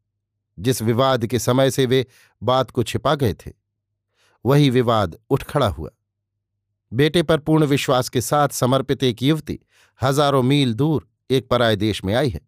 जिस 0.60 0.82
विवाद 0.82 1.26
के 1.26 1.40
समय 1.40 1.72
से 1.72 1.86
वे 1.86 2.08
बात 2.44 2.72
को 2.72 2.84
छिपा 2.84 3.16
गए 3.16 3.34
थे। 3.34 3.65
वही 4.46 4.70
विवाद 4.70 5.16
उठ 5.30 5.44
खड़ा 5.44 5.68
हुआ। 5.68 5.90
बेटे 6.92 7.24
पर 7.24 7.38
पूर्ण 7.38 7.66
विश्वास 7.66 8.10
के 8.10 8.22
साथ 8.22 8.50
समर्पित 8.50 9.04
एक 9.04 9.24
युवती 9.24 9.60
हज़ारों 10.02 10.44
मील 10.44 10.74
दूर 10.74 11.08
एक 11.30 11.48
पराय 11.50 11.76
देश 11.76 12.04
में 12.06 12.14
आई 12.16 12.30
है। 12.30 12.42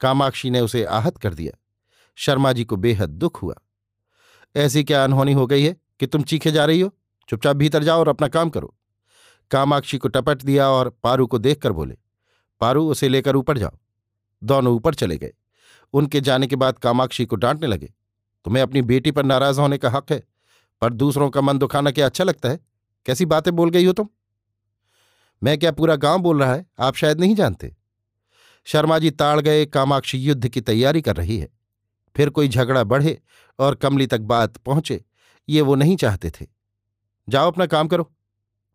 कामाक्षी 0.00 0.50
ने 0.50 0.60
उसे 0.60 0.84
आहत 0.84 1.18
कर 1.18 1.34
दिया। 1.34 1.52
शर्मा 2.18 2.52
जी 2.52 2.64
को 2.64 2.76
बेहद 2.76 3.10
दुख 3.10 3.42
हुआ। 3.42 3.54
ऐसी 4.54 4.84
क्या 4.84 5.02
अनहोनी 5.04 5.32
हो 5.32 5.46
गई 5.46 5.62
है 5.62 5.76
कि 6.00 6.06
तुम 6.06 6.22
चीखे 6.22 6.50
जा 6.52 6.64
रही 6.64 6.80
हो? 6.80 6.94
चुपचाप 7.28 7.56
भीतर 7.56 7.84
जाओ 7.84 8.00
और 8.00 8.08
अपना 8.08 8.28
काम 8.28 8.50
करो। 8.50 8.74
कामाक्षी 9.50 9.98
को 9.98 10.08
टपट 10.08 10.42
दिया 10.42 10.68
और 10.68 10.88
पारू 11.02 11.26
को 11.26 11.38
देखकर 11.38 11.72
बोले, 11.72 11.96
पारू, 12.60 12.88
उसे 12.90 13.08
लेकर 13.08 13.36
ऊपर 13.36 13.58
जाओ। 13.58 13.78
दोनों 14.42 14.74
ऊपर 14.74 14.94
चले 14.94 15.16
गए। 15.18 15.32
उनके 15.94 16.20
जाने 16.20 16.46
के 16.46 16.56
बाद 16.56 16.78
कामाक्षी 16.78 17.24
को 17.26 17.36
डांटने 17.36 17.66
लगे, 17.66 17.92
तुम्हें 18.44 18.62
अपनी 18.62 18.82
बेटी 18.82 19.10
पर 19.10 19.24
नाराज़ 19.24 19.60
होने 19.60 19.78
का 19.78 19.90
हक 19.90 20.12
है। 20.12 20.22
पर 20.80 20.92
दूसरों 20.92 21.30
का 21.30 21.40
मन 21.40 21.58
दुखाना 21.58 21.90
क्या 21.90 22.06
अच्छा 22.06 22.24
लगता 22.24 22.48
है? 22.48 22.60
कैसी 23.06 23.26
बातें 23.26 23.56
बोल 23.56 23.70
गई 23.70 23.84
हो 23.84 23.92
तुम? 23.92 24.08
मैं 25.42 25.58
क्या 25.58 25.72
पूरा 25.72 25.96
गाँव 25.96 26.18
बोल 26.18 26.40
रहा 26.40 26.54
है? 26.54 26.66
आप 26.78 26.94
शायद 26.94 27.20
नहीं 27.20 27.34
जानते। 27.34 27.76
शर्मा 28.64 28.98
जी 28.98 29.10
ताड़ 29.10 29.40
गए, 29.40 29.66
कामाक्षी 29.66 30.18
युद्ध 30.18 30.48
की 30.48 30.60
तैयारी 30.60 31.02
कर 31.02 31.16
रही 31.16 31.38
है। 31.38 31.48
फिर 32.16 32.30
कोई 32.30 32.48
झगड़ा 32.48 32.84
बढ़े 32.84 33.22
और 33.58 33.74
कमली 33.74 34.06
तक 34.06 34.20
बात 34.20 34.56
पहुँचे, 34.56 35.04
ये 35.48 35.60
वो 35.60 35.74
नहीं 35.74 35.96
चाहते 35.96 36.30
थे। 36.30 36.46
जाओ 37.28 37.46
अपना 37.46 37.66
काम 37.66 37.88
करो। 37.88 38.12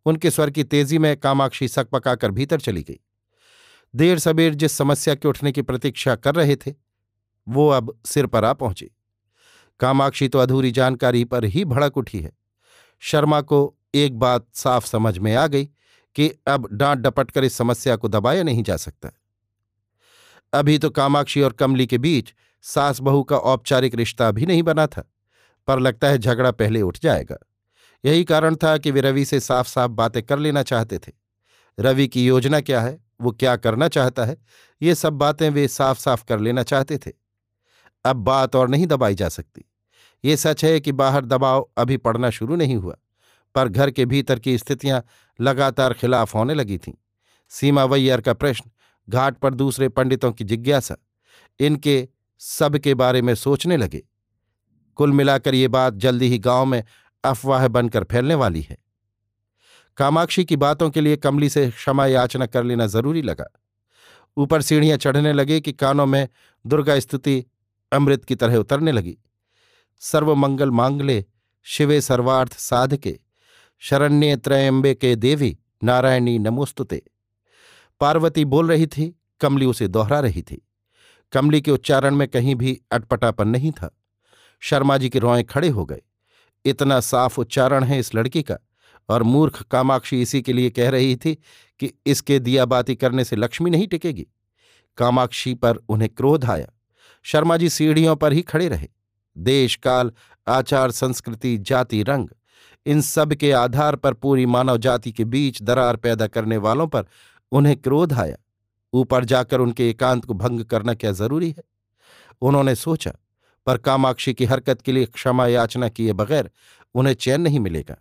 उनके 0.05 0.31
स्वर 0.31 0.49
की 0.49 0.63
तेज़ी 0.63 0.97
में 0.97 1.17
कामाक्षी 1.17 1.67
सक 1.67 1.89
पकाकर 1.89 2.31
भीतर 2.31 2.59
चली 2.59 2.83
गई। 2.83 2.99
देर 3.95 4.19
सबेर 4.19 4.53
जिस 4.53 4.71
समस्या 4.71 5.15
के 5.15 5.27
उठने 5.27 5.51
की 5.51 5.61
प्रतीक्षा 5.61 6.15
कर 6.15 6.35
रहे 6.35 6.55
थे, 6.55 6.73
वो 7.47 7.69
अब 7.69 8.01
सिर 8.05 8.25
पर 8.25 8.45
आ 8.45 8.53
पहुँची। 8.53 8.94
कामाक्षी 9.79 10.27
तो 10.27 10.39
अधूरी 10.39 10.71
जानकारी 10.71 11.23
पर 11.23 11.45
ही 11.45 11.65
भड़क 11.65 11.97
उठी 11.97 12.19
है। 12.19 12.31
शर्मा 12.99 13.41
को 13.41 13.75
एक 13.95 14.19
बात 14.19 14.45
साफ़ 14.53 14.87
समझ 14.87 15.17
में 15.17 15.35
आ 15.35 15.47
गई 15.47 15.65
कि 16.15 16.29
अब 16.47 16.67
डांट 16.71 16.99
डपट 16.99 17.31
कर 17.31 17.43
इस 17.43 17.53
समस्या 17.53 17.95
को 17.95 18.07
दबाया 18.07 18.43
नहीं 18.43 18.63
जा 18.63 18.77
सकता। 18.77 19.09
अभी 20.53 20.77
तो 20.77 20.89
कामाक्षी 20.89 21.41
और 21.41 21.53
कमली 21.53 21.87
के 21.87 21.97
बीच 21.97 22.33
सास 22.63 22.99
बहू 22.99 23.23
का 23.23 23.37
औपचारिक 23.37 23.95
रिश्ता 23.95 24.31
भी 24.31 24.45
नहीं 24.45 24.63
बना 24.63 24.87
था, 24.87 25.03
पर 25.67 25.79
लगता 25.79 26.07
है 26.07 26.17
झगड़ा 26.17 26.51
पहले 26.51 26.81
उठ 26.81 26.99
जाएगा। 27.03 27.37
यही 28.03 28.23
कारण 28.23 28.55
था 28.55 28.77
कि 28.77 28.91
वे 28.91 29.01
रवि 29.01 29.25
से 29.25 29.39
साफ़ 29.39 29.67
साफ़ 29.67 29.91
बातें 29.91 30.23
कर 30.23 30.39
लेना 30.39 30.63
चाहते 30.63 30.97
थे। 30.97 31.11
रवि 31.79 32.07
की 32.07 32.25
योजना 32.25 32.61
क्या 32.61 32.81
है, 32.81 32.99
वो 33.21 33.31
क्या 33.31 33.55
करना 33.55 33.87
चाहता 33.87 34.25
है, 34.25 34.37
ये 34.81 34.95
सब 34.95 35.13
बातें 35.13 35.49
वे 35.49 35.67
साफ़ 35.67 35.99
साफ़ 35.99 36.23
कर 36.25 36.39
लेना 36.39 36.63
चाहते 36.63 36.97
थे। 36.97 37.11
अब 38.05 38.15
बात 38.15 38.55
और 38.55 38.69
नहीं 38.69 38.87
दबाई 38.87 39.15
जा 39.15 39.29
सकती। 39.29 39.65
ये 40.23 40.37
सच 40.37 40.65
है 40.65 40.79
कि 40.79 40.91
बाहर 40.91 41.25
दबाव 41.25 41.69
अभी 41.77 41.97
पड़ना 41.97 42.29
शुरू 42.29 42.55
नहीं 42.55 42.75
हुआ, 42.75 42.95
पर 43.55 43.67
घर 43.67 43.91
के 43.91 44.05
भीतर 44.05 44.39
की 44.39 44.57
स्थितियाँ 44.57 45.03
लगातार 45.41 45.93
खिलाफ 45.93 46.35
होने 46.35 46.53
लगी 46.53 46.77
थीं। 46.77 46.93
सीमा 47.49 47.83
वैयर 47.85 48.21
का 48.21 48.33
प्रश्न, 48.33 48.71
घाट 49.09 49.37
पर 49.37 49.53
दूसरे 49.53 49.89
पंडितों 49.89 50.31
की 50.31 50.43
जिज्ञासा, 50.43 50.95
इनके 51.59 52.07
सब 52.39 52.77
के 52.77 52.93
बारे 52.93 53.21
में 53.21 53.35
सोचने 53.35 53.77
लगे। 53.77 54.03
कुल 54.95 55.11
मिलाकर 55.11 55.55
ये 55.55 55.67
बात 55.67 55.93
जल्दी 55.93 56.27
ही 56.27 56.37
गाँव 56.37 56.65
में 56.65 56.83
अफवाह 57.23 57.67
बनकर 57.67 58.03
फैलने 58.03 58.35
वाली 58.35 58.61
है। 58.61 58.77
कामाक्षी 59.97 60.45
की 60.45 60.55
बातों 60.55 60.89
के 60.89 61.01
लिए 61.01 61.17
कमली 61.17 61.49
से 61.49 61.71
क्षमा 61.71 62.05
याचना 62.05 62.45
कर 62.45 62.63
लेना 62.63 62.87
ज़रूरी 62.87 63.21
लगा। 63.21 63.45
ऊपर 64.37 64.61
सीढ़ियाँ 64.61 64.97
चढ़ने 64.97 65.33
लगे 65.33 65.59
कि 65.61 65.71
कानों 65.71 66.05
में 66.05 66.27
दुर्गा 66.67 66.99
स्तुति 66.99 67.45
अमृत 67.95 68.25
की 68.25 68.35
तरह 68.35 68.55
उतरने 68.55 68.91
लगी। 68.91 69.17
सर्वमंगल 69.99 70.71
मांगले, 70.71 71.25
शिवे 71.63 72.01
सर्वार्थ 72.01 72.57
साधके, 72.57 73.19
शरण्य 73.79 74.35
त्रयंबे 74.35 74.95
के 74.95 75.15
देवी 75.15 75.57
नारायणी 75.83 76.39
नमोस्तुते। 76.39 77.03
पार्वती 77.99 78.45
बोल 78.45 78.67
रही 78.67 78.87
थी, 78.87 79.19
कमली 79.41 79.65
उसे 79.65 79.87
दोहरा 79.87 80.19
रही 80.19 80.41
थी। 80.41 80.67
कमली 81.31 81.61
के 81.61 81.71
उच्चारण 81.71 82.15
में 82.15 82.27
कहीं 82.27 82.55
भी 82.55 82.81
अटपटापन 82.91 83.47
नहीं 83.47 83.71
था। 83.71 83.97
शर्मा 84.59 84.97
जी 84.97 85.09
के 85.09 85.19
रोए 85.19 85.43
खड़े 85.43 85.69
हो 85.69 85.85
गए। 85.85 86.01
इतना 86.65 86.99
साफ़ 86.99 87.41
उच्चारण 87.41 87.83
है 87.83 87.99
इस 87.99 88.15
लड़की 88.15 88.43
का, 88.43 88.57
और 89.09 89.23
मूर्ख 89.23 89.63
कामाक्षी 89.63 90.21
इसी 90.21 90.41
के 90.41 90.53
लिए 90.53 90.69
कह 90.69 90.89
रही 90.89 91.15
थी 91.15 91.35
कि 91.79 91.93
इसके 92.05 92.39
दियाबाती 92.39 92.95
करने 92.95 93.23
से 93.23 93.35
लक्ष्मी 93.35 93.69
नहीं 93.69 93.87
टिकेगी। 93.87 94.27
कामाक्षी 94.97 95.53
पर 95.53 95.75
उन्हें 95.75 96.09
क्रोध 96.09 96.45
आया। 96.45 96.67
शर्मा 97.25 97.57
जी 97.57 97.69
सीढ़ियों 97.69 98.15
पर 98.15 98.33
ही 98.33 98.41
खड़े 98.41 98.67
रहे। 98.67 98.87
देश, 99.37 99.75
काल, 99.75 100.11
आचार, 100.47 100.91
संस्कृति, 100.91 101.57
जाति, 101.57 102.03
रंग, 102.03 102.29
इन 102.85 103.01
सब 103.01 103.33
के 103.33 103.51
आधार 103.51 103.95
पर 103.95 104.13
पूरी 104.13 104.45
मानव 104.45 104.77
जाति 104.77 105.11
के 105.11 105.23
बीच 105.25 105.61
दरार 105.61 105.95
पैदा 105.95 106.27
करने 106.27 106.57
वालों 106.57 106.87
पर 106.87 107.05
उन्हें 107.51 107.77
क्रोध 107.77 108.13
आया। 108.13 108.35
ऊपर 108.93 109.25
जाकर 109.25 109.59
उनके 109.59 109.89
एकांत 109.89 110.25
को 110.25 110.33
भंग 110.33 110.61
करना 110.61 110.93
क्या 110.93 111.11
ज़रूरी 111.11 111.51
है? 111.51 111.63
उन्होंने 112.41 112.75
सोचा, 112.75 113.11
पर 113.65 113.77
कामाक्षी 113.77 114.33
की 114.33 114.45
हरकत 114.45 114.81
के 114.81 114.91
लिए 114.91 115.05
क्षमा 115.05 115.47
याचना 115.47 115.89
किए 115.89 116.13
बगैर 116.13 116.51
उन्हें 116.93 117.13
चैन 117.13 117.41
नहीं 117.41 117.59
मिलेगा। 117.59 117.95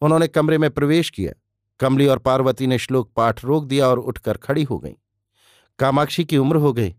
उन्होंने 0.00 0.28
कमरे 0.28 0.58
में 0.58 0.70
प्रवेश 0.70 1.10
किया। 1.10 1.32
कमली 1.80 2.06
और 2.06 2.18
पार्वती 2.18 2.66
ने 2.66 2.78
श्लोक 2.78 3.12
पाठ 3.16 3.44
रोक 3.44 3.64
दिया 3.64 3.88
और 3.88 3.98
उठकर 3.98 4.36
खड़ी 4.36 4.62
हो 4.62 4.78
गईं। 4.78 4.94
कामाक्षी 5.78 6.24
की 6.24 6.36
उम्र 6.36 6.56
हो 6.56 6.72
गई। 6.72 6.94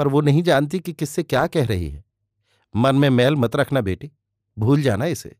पर 0.00 0.08
वो 0.08 0.20
नहीं 0.20 0.42
जानती 0.42 0.78
कि 0.78 0.92
किससे 0.92 1.22
क्या 1.22 1.46
कह 1.46 1.66
रही 1.66 1.90
है। 1.90 2.04
मन 2.76 2.96
में 2.96 3.10
मैल 3.10 3.36
मत 3.36 3.56
रखना 3.56 3.80
बेटी, 3.80 4.10
भूल 4.58 4.82
जाना 4.82 5.06
इसे। 5.06 5.36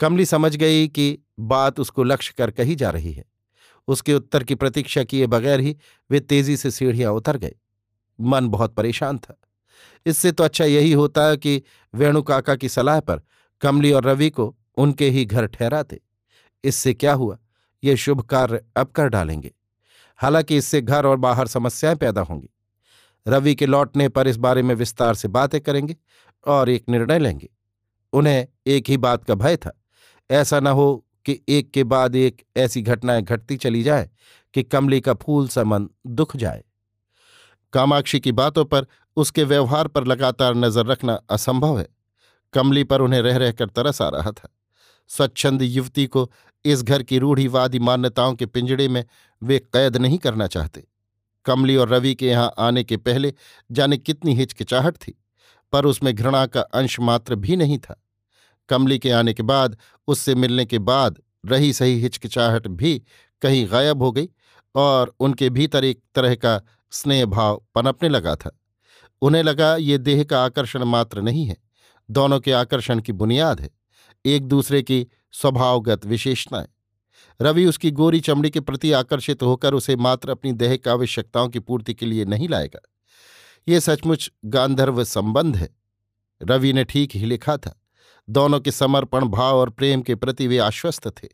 कमली 0.00 0.26
समझ 0.26 0.56
गई 0.56 0.88
कि 0.88 1.18
बात 1.40 1.80
उसको 1.80 2.02
लक्ष्य 2.02 2.34
कर 2.38 2.50
कही 2.50 2.74
जा 2.74 2.90
रही 2.90 3.12
है। 3.12 3.24
उसके 3.88 4.14
उत्तर 4.14 4.44
की 4.44 4.54
प्रतीक्षा 4.54 5.04
किए 5.04 5.26
बगैर 5.26 5.60
ही 5.60 5.76
वे 6.10 6.20
तेज़ी 6.20 6.56
से 6.56 6.70
सीढ़ियाँ 6.70 7.12
उतर 7.12 7.36
गए। 7.36 7.54
मन 8.20 8.48
बहुत 8.48 8.74
परेशान 8.74 9.18
था। 9.18 9.40
इससे 10.06 10.32
तो 10.32 10.44
अच्छा 10.44 10.64
यही 10.64 10.92
होता 10.92 11.34
कि 11.34 11.62
वेणु 11.94 12.22
काका 12.22 12.56
की 12.56 12.68
सलाह 12.68 13.00
पर 13.00 13.22
कमली 13.60 13.92
और 13.92 14.04
रवि 14.04 14.30
को 14.30 14.56
उनके 14.76 15.10
ही 15.10 15.24
घर 15.24 15.46
ठहराते। 15.46 16.00
इससे 16.64 16.94
क्या 16.94 17.12
हुआ? 17.12 17.38
ये 17.84 17.96
शुभ 17.96 18.20
कार्य 18.20 18.64
अब 18.76 18.86
कर 18.86 19.08
डालेंगे। 19.08 19.54
हालाँकि 20.16 20.56
इससे 20.56 20.82
घर 20.82 21.06
और 21.06 21.16
बाहर 21.16 21.46
समस्याएँ 21.46 21.96
पैदा 21.96 22.20
होंगी। 22.20 22.48
रवि 23.28 23.54
के 23.54 23.66
लौटने 23.66 24.08
पर 24.08 24.28
इस 24.28 24.36
बारे 24.36 24.62
में 24.62 24.74
विस्तार 24.74 25.14
से 25.14 25.28
बातें 25.28 25.60
करेंगे 25.60 25.96
और 26.46 26.68
एक 26.68 26.84
निर्णय 26.88 27.18
लेंगे। 27.18 27.48
उन्हें 28.12 28.46
एक 28.66 28.90
ही 28.90 28.96
बात 28.96 29.24
का 29.24 29.34
भय 29.34 29.56
था। 29.56 29.82
ऐसा 30.30 30.60
न 30.60 30.66
हो 30.66 31.06
कि 31.24 31.40
एक 31.48 31.70
के 31.70 31.84
बाद 31.84 32.16
एक 32.16 32.42
ऐसी 32.56 32.82
घटनाएँ 32.82 33.22
घटती 33.22 33.56
चली 33.56 33.82
जाए 33.82 34.10
कि 34.54 34.62
कमली 34.62 35.00
का 35.00 35.14
फूल 35.14 35.48
सा 35.48 35.64
मन 35.64 35.88
दुख 36.06 36.36
जाए। 36.36 36.64
कामाक्षी 37.72 38.20
की 38.20 38.32
बातों 38.32 38.64
पर, 38.64 38.86
उसके 39.16 39.44
व्यवहार 39.44 39.88
पर 39.88 40.06
लगातार 40.06 40.54
नज़र 40.54 40.86
रखना 40.86 41.20
असंभव 41.30 41.78
है। 41.78 41.88
कमली 42.52 42.84
पर 42.84 43.00
उन्हें 43.00 43.22
रह 43.22 43.36
रहकर 43.36 43.66
तरस 43.66 44.02
आ 44.02 44.08
रहा 44.08 44.30
था। 44.30 44.56
स्वच्छंद 45.08 45.62
युवती 45.62 46.06
को 46.06 46.32
इस 46.64 46.82
घर 46.82 47.02
की 47.02 47.18
रूढ़ीवादी 47.18 47.78
मान्यताओं 47.78 48.34
के 48.34 48.46
पिंजड़े 48.46 48.88
में 48.88 49.04
वे 49.42 49.58
कैद 49.58 49.96
नहीं 49.96 50.18
करना 50.18 50.46
चाहते। 50.46 50.84
कमली 51.44 51.76
और 51.76 51.88
रवि 51.88 52.14
के 52.14 52.28
यहाँ 52.28 52.52
आने 52.58 52.84
के 52.84 52.96
पहले 52.96 53.32
जाने 53.70 53.96
कितनी 53.96 54.34
हिचकिचाहट 54.34 54.96
थी, 54.96 55.14
पर 55.72 55.86
उसमें 55.86 56.14
घृणा 56.14 56.46
का 56.46 56.60
अंश 56.60 56.98
मात्र 57.00 57.34
भी 57.34 57.56
नहीं 57.56 57.78
था। 57.78 58.00
कमली 58.68 58.98
के 58.98 59.10
आने 59.10 59.34
के 59.34 59.42
बाद, 59.42 59.76
उससे 60.08 60.34
मिलने 60.34 60.64
के 60.64 60.78
बाद 60.78 61.18
रही 61.46 61.72
सही 61.72 62.00
हिचकिचाहट 62.00 62.66
भी 62.68 63.02
कहीं 63.42 63.66
गायब 63.72 64.02
हो 64.02 64.10
गई 64.12 64.28
और 64.74 65.14
उनके 65.20 65.50
भीतर 65.50 65.84
एक 65.84 66.00
तरह 66.14 66.34
का 66.34 66.60
स्नेह 66.92 67.24
भाव 67.26 67.62
पनपने 67.74 68.08
लगा 68.08 68.34
था। 68.36 68.58
उन्हें 69.22 69.42
लगा, 69.42 69.76
ये 69.76 69.98
देह 69.98 70.22
का 70.24 70.44
आकर्षण 70.44 70.84
मात्र 70.84 71.22
नहीं 71.22 71.46
है, 71.46 71.56
दोनों 72.10 72.40
के 72.40 72.52
आकर्षण 72.52 73.00
की 73.00 73.12
बुनियाद 73.12 73.60
है, 73.60 73.70
एक 74.24 74.46
दूसरे 74.46 74.82
की 74.82 75.06
स्वभावगत 75.32 76.06
विशेषताएँ। 76.06 76.66
रवि 77.40 77.66
उसकी 77.66 77.90
गोरी 77.90 78.20
चमड़ी 78.20 78.50
के 78.50 78.60
प्रति 78.60 78.92
आकर्षित 78.92 79.42
होकर 79.42 79.74
उसे 79.74 79.96
मात्र 79.96 80.30
अपनी 80.30 80.52
देह 80.52 80.76
की 80.76 80.90
आवश्यकताओं 80.90 81.48
की 81.48 81.58
पूर्ति 81.58 81.94
के 81.94 82.06
लिए 82.06 82.24
नहीं 82.24 82.48
लाएगा। 82.48 82.80
ये 83.68 83.80
सचमुच 83.80 84.32
गांधर्व 84.44 85.04
संबंध 85.04 85.56
है। 85.56 85.76
रवि 86.42 86.72
ने 86.72 86.84
ठीक 86.84 87.16
ही 87.16 87.26
लिखा 87.26 87.56
था। 87.56 87.80
दोनों 88.30 88.60
के 88.60 88.70
समर्पण 88.70 89.24
भाव 89.24 89.56
और 89.56 89.70
प्रेम 89.70 90.02
के 90.02 90.14
प्रति 90.14 90.46
वे 90.46 90.58
आश्वस्त 90.58 91.08
थे। 91.08 91.28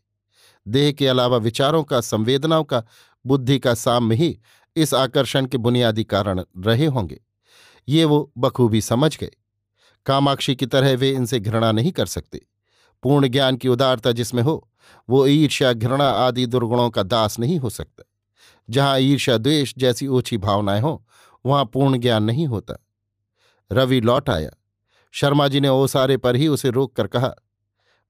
देह 0.69 0.93
के 0.93 1.07
अलावा 1.07 1.37
विचारों 1.37 1.85
का, 1.85 2.01
संवेदनाओं 2.01 2.65
का, 2.65 2.85
बुद्धि 3.27 3.59
का 3.59 3.75
साम्य 3.75 4.17
ही 4.17 4.41
इस 4.77 4.95
आकर्षण 4.95 5.47
के 5.47 5.59
बुनियादी 5.59 6.05
कारण 6.05 6.45
रहे 6.59 6.87
होंगे। 6.87 7.25
ये 7.89 8.05
वो 8.05 8.33
बखूबी 8.39 8.81
समझ 8.81 9.19
गए। 9.19 9.31
कामाक्षी 10.07 10.55
की 10.55 10.67
तरह 10.67 10.97
वे 10.97 11.11
इनसे 11.11 11.41
घृणा 11.41 11.73
नहीं 11.73 11.93
कर 11.93 12.07
सकते। 12.07 12.47
पूर्ण 13.03 13.29
ज्ञान 13.29 13.57
की 13.57 13.69
उदारता 13.69 14.13
जिसमें 14.13 14.43
हो, 14.43 14.69
वो 15.09 15.27
ईर्ष्या, 15.27 15.73
घृणा 15.73 16.11
आदि 16.11 16.47
दुर्गुणों 16.47 16.91
का 16.91 17.03
दास 17.03 17.39
नहीं 17.39 17.59
हो 17.59 17.71
सकता। 17.71 18.05
जहाँ 18.71 18.99
ईर्ष्या, 18.99 19.37
द्वेष 19.39 19.75
जैसी 19.79 20.07
ओछी 20.07 20.39
भावनाएँ 20.39 20.81
हो, 20.81 21.05
वहाँ 21.47 21.65
पूर्ण 21.65 21.99
ज्ञान 21.99 22.23
नहीं 22.23 22.47
होता। 22.47 22.85
रवि 23.73 24.01
लौट 24.01 24.31
आया। 24.31 24.51
शर्मा 25.13 25.49
जी 25.49 25.61
ने 25.61 25.69
ओसारे 25.69 26.17
पर 26.17 26.37
ही 26.37 26.49
उसे 26.49 26.71
रोक 26.71 26.97
कर 26.97 27.07
कहा, 27.07 27.35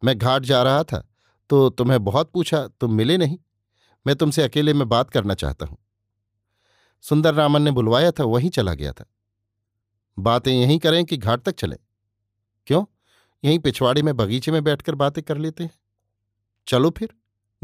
मैं 0.05 0.19
घाट 0.19 0.43
जा 0.43 0.63
रहा 0.63 0.83
था 0.83 1.09
तो 1.51 1.69
तुम्हें 1.69 2.05
बहुत 2.05 2.31
पूछा, 2.31 2.67
तुम 2.67 2.93
मिले 2.93 3.17
नहीं। 3.17 3.39
मैं 4.07 4.17
तुमसे 4.17 4.43
अकेले 4.43 4.73
में 4.73 4.89
बात 4.89 5.11
करना 5.11 5.35
चाहता 5.35 5.67
हूँ। 5.67 5.79
सुंदर 7.03 7.35
रामन 7.35 7.63
ने 7.63 7.71
बुलवाया 7.71 8.11
था, 8.11 8.25
वहीं 8.25 8.51
चला 8.51 8.75
गया 8.75 8.93
था। 8.93 9.05
बातें 10.19 10.53
यहीं 10.53 10.79
करें 10.79 11.05
कि 11.05 11.17
घाट 11.17 11.43
तक 11.43 11.55
चलें। 11.55 11.77
क्यों? 12.67 12.85
यहीं 13.45 13.59
पिछवाड़े 13.59 14.03
में 14.03 14.17
बगीचे 14.17 14.53
में 14.53 14.65
बैठकर 14.65 14.95
बातें 14.95 15.25
कर 15.25 15.39
लेते 15.39 15.65
हैं। 15.65 15.81
चलो 16.67 16.91
फिर। 16.91 17.09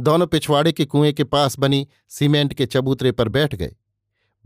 दोनों 0.00 0.26
पिछवाड़े 0.26 0.72
के 0.72 0.84
कुएँ 0.84 1.12
के 1.12 1.24
पास 1.24 1.58
बनी 1.58 1.88
सीमेंट 2.08 2.54
के 2.54 2.66
चबूतरे 2.66 3.12
पर 3.12 3.28
बैठ 3.28 3.54
गए। 3.54 3.76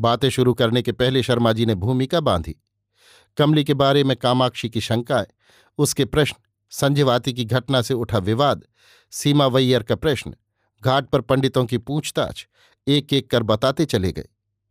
बातें 0.00 0.30
शुरू 0.30 0.54
करने 0.54 0.82
के 0.82 0.92
पहले 0.92 1.22
शर्मा 1.22 1.52
जी 1.52 1.66
ने 1.66 1.74
भूमिका 1.74 2.20
बांधी। 2.20 2.56
कमली 3.36 3.64
के 3.64 3.74
बारे 3.74 4.04
में 4.04 4.16
कामाक्षी 4.16 4.70
की 4.70 4.80
शंकाएँ, 4.80 5.26
उसके 5.78 6.04
प्रश्न 6.04 6.36
संजयवाती 6.70 7.32
की 7.32 7.44
घटना 7.44 7.82
से 7.82 7.94
उठा 7.94 8.18
विवाद, 8.18 8.64
सीमा 9.10 9.46
वैयर 9.46 9.82
का 9.82 9.94
प्रश्न, 9.94 10.34
घाट 10.84 11.08
पर 11.08 11.20
पंडितों 11.20 11.64
की 11.64 11.78
पूछताछ 11.78 12.48
एक 12.88 13.12
एक 13.12 13.30
कर 13.30 13.42
बताते 13.42 13.84
चले 13.84 14.12
गए। 14.12 14.28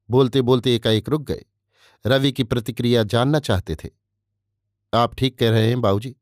बोलते 0.09 0.41
बोलते 0.41 0.75
एकाएक 0.75 1.09
रुक 1.09 1.21
गए। 1.21 1.45
रवि 2.05 2.31
की 2.31 2.43
प्रतिक्रिया 2.43 3.03
जानना 3.03 3.39
चाहते 3.39 3.75
थे। 3.75 3.89
आप 4.93 5.15
ठीक 5.15 5.39
कह 5.39 5.49
रहे 5.49 5.67
हैं 5.67 5.81
बाबूजी। 5.81 6.15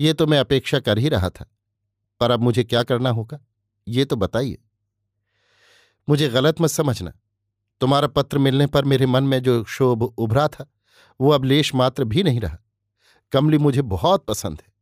ये 0.00 0.12
तो 0.12 0.26
मैं 0.26 0.38
अपेक्षा 0.38 0.80
कर 0.80 0.98
ही 0.98 1.08
रहा 1.08 1.30
था। 1.30 1.46
पर 2.20 2.30
अब 2.30 2.40
मुझे 2.40 2.64
क्या 2.64 2.82
करना 2.82 3.10
होगा? 3.10 3.40
ये 3.88 4.04
तो 4.04 4.16
बताइए। 4.16 4.58
मुझे 6.08 6.28
गलत 6.28 6.60
मत 6.60 6.70
समझना। 6.70 7.12
तुम्हारा 7.80 8.06
पत्र 8.06 8.38
मिलने 8.38 8.66
पर 8.66 8.84
मेरे 8.84 9.06
मन 9.06 9.24
में 9.24 9.42
जो 9.42 9.64
क्षोभ 9.64 10.02
उभरा 10.02 10.48
था, 10.48 10.72
वो 11.20 11.30
अब 11.30 11.44
लेश 11.44 11.74
मात्र 11.74 12.04
भी 12.04 12.22
नहीं 12.22 12.40
रहा। 12.40 12.58
कमली 13.32 13.58
मुझे 13.58 13.82
बहुत 13.82 14.24
पसंद 14.24 14.62
है। 14.66 14.72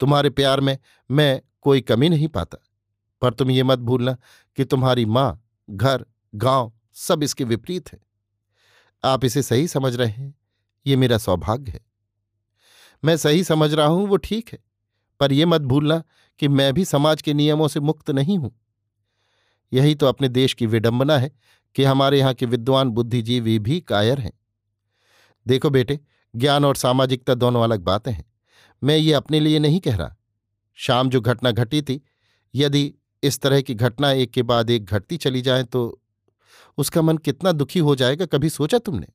तुम्हारे 0.00 0.30
प्यार 0.30 0.60
में 0.60 0.78
मैं 1.10 1.42
कोई 1.60 1.80
कमी 1.80 2.08
नहीं 2.08 2.28
पाता। 2.28 2.58
पर 3.20 3.34
तुम 3.34 3.50
ये 3.50 3.62
मत 3.62 3.78
भूलना 3.78 4.16
कि 4.56 4.64
तुम्हारी 4.64 5.04
माँ, 5.04 5.48
घर, 5.70 6.06
गाँव 6.34 6.72
सब 6.92 7.22
इसके 7.22 7.44
विपरीत 7.44 7.92
है। 7.92 7.98
आप 9.04 9.24
इसे 9.24 9.42
सही 9.42 9.68
समझ 9.68 9.96
रहे 9.96 10.08
हैं। 10.08 10.34
ये 10.86 10.96
मेरा 10.96 11.18
सौभाग्य 11.18 11.72
है। 11.72 11.80
मैं 13.04 13.16
सही 13.16 13.44
समझ 13.44 13.72
रहा 13.74 13.86
हूँ, 13.86 14.06
वो 14.08 14.16
ठीक 14.16 14.52
है। 14.52 14.58
पर 15.20 15.32
यह 15.32 15.46
मत 15.46 15.60
भूलना 15.60 16.02
कि 16.40 16.48
मैं 16.48 16.72
भी 16.74 16.84
समाज 16.84 17.22
के 17.22 17.34
नियमों 17.34 17.68
से 17.68 17.80
मुक्त 17.80 18.10
नहीं 18.10 18.38
हूँ। 18.38 18.50
यही 19.72 19.94
तो 19.94 20.06
अपने 20.06 20.28
देश 20.28 20.54
की 20.54 20.66
विडंबना 20.66 21.18
है 21.18 21.30
कि 21.76 21.84
हमारे 21.84 22.18
यहाँ 22.18 22.34
के 22.34 22.46
विद्वान 22.46 22.90
बुद्धिजीवी 22.90 23.58
भी 23.58 23.80
कायर 23.80 24.20
हैं। 24.20 24.32
देखो 25.46 25.70
बेटे, 25.70 25.98
ज्ञान 26.34 26.64
और 26.64 26.76
सामाजिकता 26.76 27.34
दोनों 27.34 27.62
अलग 27.62 27.80
बातें 27.80 28.12
हैं। 28.12 28.24
मैं 28.82 28.96
ये 28.96 29.12
अपने 29.12 29.40
लिए 29.40 29.58
नहीं 29.58 29.80
कह 29.80 29.96
रहा। 29.96 30.16
शाम 30.78 31.10
जो 31.10 31.20
घटना 31.20 31.50
घटी 31.50 31.82
थी, 31.82 32.00
यदि 32.54 32.94
इस 33.22 33.40
तरह 33.40 33.60
की 33.60 33.74
घटना 33.74 34.10
एक 34.12 34.30
के 34.30 34.42
बाद 34.42 34.70
एक 34.70 34.84
घटती 34.84 35.16
चली 35.16 35.42
जाए 35.42 35.62
तो 35.64 36.00
उसका 36.78 37.02
मन 37.02 37.16
कितना 37.16 37.52
दुखी 37.52 37.78
हो 37.78 37.94
जाएगा, 37.96 38.26
कभी 38.26 38.48
सोचा 38.50 38.78
तुमने? 38.78 39.06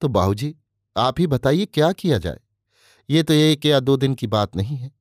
तो 0.00 0.08
बाबूजी 0.08 0.54
आप 0.96 1.20
ही 1.20 1.26
बताइए 1.26 1.66
क्या 1.66 1.92
किया 1.92 2.18
जाए? 2.18 2.38
ये 3.12 3.22
तो 3.22 3.34
एक 3.34 3.66
या 3.66 3.80
दो 3.80 3.96
दिन 3.96 4.14
की 4.14 4.26
बात 4.26 4.56
नहीं 4.56 4.76
है। 4.76 4.92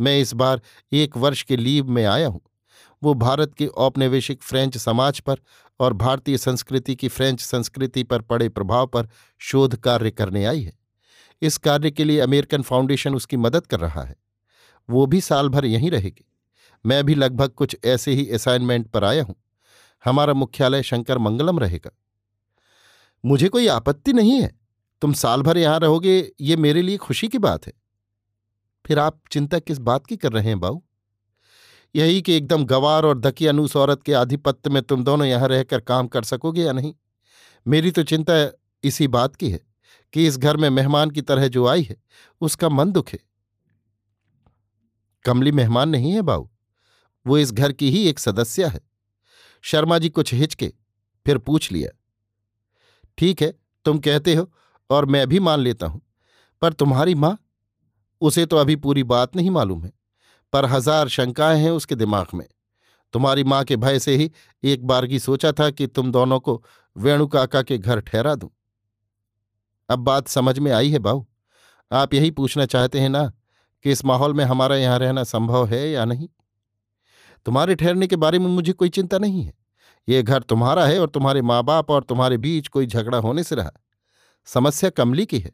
मैं 0.00 0.18
इस 0.20 0.32
बार 0.32 0.60
एक 0.92 1.16
वर्ष 1.16 1.42
के 1.42 1.56
लीव 1.56 1.90
में 1.90 2.04
आया 2.04 2.28
हूँ। 2.28 2.40
वो 3.02 3.14
भारत 3.14 3.54
के 3.54 3.66
औपनिवेशिक 3.66 4.42
फ्रेंच 4.42 4.78
समाज 4.78 5.20
पर 5.20 5.36
और 5.80 5.92
भारतीय 5.92 6.38
संस्कृति 6.38 6.94
की 6.94 7.08
फ्रेंच 7.08 7.40
संस्कृति 7.40 8.02
पर 8.02 8.22
पड़े 8.22 8.48
प्रभाव 8.48 8.86
पर 8.86 9.08
शोध 9.38 9.76
कार्य 9.76 10.10
करने 10.10 10.44
आई 10.44 10.62
है। 10.62 10.72
इस 11.42 11.58
कार्य 11.58 11.90
के 11.90 12.04
लिए 12.04 12.20
अमेरिकन 12.20 12.62
फाउंडेशन 12.62 13.14
उसकी 13.14 13.36
मदद 13.36 13.66
कर 13.66 13.80
रहा 13.80 14.02
है। 14.02 14.16
वो 14.90 15.06
भी 15.06 15.20
साल 15.20 15.48
भर 15.48 15.64
यहीं 15.64 15.90
रहेगी। 15.90 16.24
मैं 16.86 17.04
भी 17.04 17.14
लगभग 17.14 17.48
कुछ 17.48 17.76
ऐसे 17.84 18.12
ही 18.12 18.30
असाइनमेंट 18.30 18.88
पर 18.88 19.04
आया 19.04 19.22
हूँ। 19.22 19.34
हमारा 20.04 20.34
मुख्यालय 20.34 20.82
शंकर 20.82 21.18
मंगलम 21.18 21.58
रहेगा। 21.58 21.90
मुझे 23.24 23.48
कोई 23.48 23.66
आपत्ति 23.66 24.12
नहीं 24.12 24.42
है। 24.42 24.63
तुम 25.04 25.12
साल 25.12 25.42
भर 25.42 25.58
यहाँ 25.58 25.80
रहोगे, 25.80 26.32
ये 26.40 26.56
मेरे 26.56 26.82
लिए 26.82 26.96
खुशी 26.96 27.28
की 27.28 27.38
बात 27.38 27.66
है। 27.66 27.72
फिर 28.86 28.98
आप 28.98 29.20
चिंता 29.30 29.58
किस 29.58 29.78
बात 29.78 30.06
की 30.06 30.16
कर 30.16 30.32
रहे 30.32 30.44
हैं 30.44 30.60
बाऊ? 30.60 30.82
यही 31.96 32.22
कि 32.22 32.34
एकदम 32.34 32.64
गवार 32.64 33.04
और 33.04 33.18
दकियानूस 33.18 33.76
औरत 33.76 34.02
के 34.02 34.12
आधिपत्य 34.12 34.70
में 34.70 34.82
तुम 34.82 35.04
दोनों 35.04 35.26
यहाँ 35.26 35.48
रहकर 35.48 35.80
काम 35.80 36.06
कर 36.06 36.24
सकोगे 36.24 36.62
या 36.62 36.72
नहीं? 36.72 36.94
मेरी 37.66 37.90
तो 37.90 38.02
चिंता 38.02 38.58
इसी 38.84 39.08
बात 39.08 39.36
की 39.36 39.50
है 39.50 39.60
कि 40.12 40.26
इस 40.26 40.38
घर 40.38 40.56
में 40.56 40.70
मेहमान 40.70 41.10
की 41.10 41.22
तरह 41.22 41.48
जो 41.48 41.66
आई 41.66 41.82
है, 41.82 41.96
उसका 42.40 42.68
मन 42.68 42.92
दुखे 42.92 43.20
कमली 45.24 45.52
मेहमान 45.52 45.88
नहीं 45.88 46.12
है 46.12 46.22
बाऊ, 46.22 46.48
वो 47.26 47.38
इस 47.38 47.52
घर 47.52 47.72
की 47.72 47.90
ही 47.90 48.08
एक 48.08 48.18
सदस्य 48.18 48.66
है। 48.66 48.80
शर्मा 49.62 49.98
जी 49.98 50.08
कुछ 50.08 50.34
हिचके, 50.34 50.72
फिर 51.26 51.38
पूछ 51.38 51.72
लिया। 51.72 51.90
ठीक 53.18 53.42
है, 53.42 53.54
तुम 53.84 53.98
कहते 53.98 54.34
हो 54.34 54.52
और 54.94 55.06
मैं 55.06 55.26
भी 55.26 55.40
मान 55.40 55.60
लेता 55.60 55.86
हूँ। 55.86 56.00
पर 56.62 56.72
तुम्हारी 56.72 57.14
माँ? 57.14 57.36
उसे 58.22 58.46
तो 58.46 58.56
अभी 58.56 58.76
पूरी 58.76 59.02
बात 59.04 59.36
नहीं 59.36 59.50
मालूम 59.50 59.82
है, 59.84 59.92
पर 60.52 60.64
हज़ार 60.64 61.08
शंकाएँ 61.08 61.60
हैं 61.60 61.70
उसके 61.70 61.94
दिमाग 61.94 62.26
में। 62.34 62.46
तुम्हारी 63.14 63.44
माँ 63.44 63.62
के 63.64 63.76
भय 63.76 63.98
से 63.98 64.14
ही 64.16 64.30
एक 64.62 64.86
बार 64.86 65.06
की 65.06 65.18
सोचा 65.18 65.52
था 65.52 65.68
कि 65.70 65.86
तुम 65.86 66.12
दोनों 66.12 66.38
को 66.40 66.62
वेणु 66.96 67.26
काका 67.26 67.62
के 67.62 67.78
घर 67.78 68.00
ठहरा 68.00 68.34
दूँ। 68.34 68.50
अब 69.88 69.98
बात 69.98 70.28
समझ 70.28 70.58
में 70.58 70.70
आई 70.72 70.90
है 70.90 70.98
बाऊ। 70.98 71.24
आप 71.90 72.14
यही 72.14 72.30
पूछना 72.30 72.66
चाहते 72.66 73.00
हैं 73.00 73.08
ना 73.08 73.24
कि 73.84 73.90
इस 73.90 74.04
माहौल 74.04 74.34
में 74.34 74.44
हमारा 74.44 74.76
यहाँ 74.76 74.98
रहना 74.98 75.24
संभव 75.24 75.66
है 75.66 75.88
या 75.90 76.04
नहीं? 76.04 76.28
तुम्हारे 77.46 77.74
ठहरने 77.74 78.06
के 78.06 78.16
बारे 78.16 78.38
में 78.38 78.46
मुझे 78.46 78.72
कोई 78.72 78.88
चिंता 78.88 79.18
नहीं 79.18 79.42
है। 79.42 79.52
ये 80.08 80.22
घर 80.22 80.42
तुम्हारा 80.42 80.86
है 80.86 80.98
और 81.00 81.08
तुम्हारे 81.08 81.42
माँ 81.42 81.62
बाप 81.64 81.90
और 81.90 82.04
तुम्हारे 82.04 82.36
बीच 82.38 82.68
कोई 82.68 82.86
झगड़ा 82.86 83.18
होने 83.18 83.42
से 83.42 83.54
रहा। 83.54 83.70
समस्या 84.46 84.90
कमली 84.90 85.26
की 85.26 85.38
है। 85.38 85.52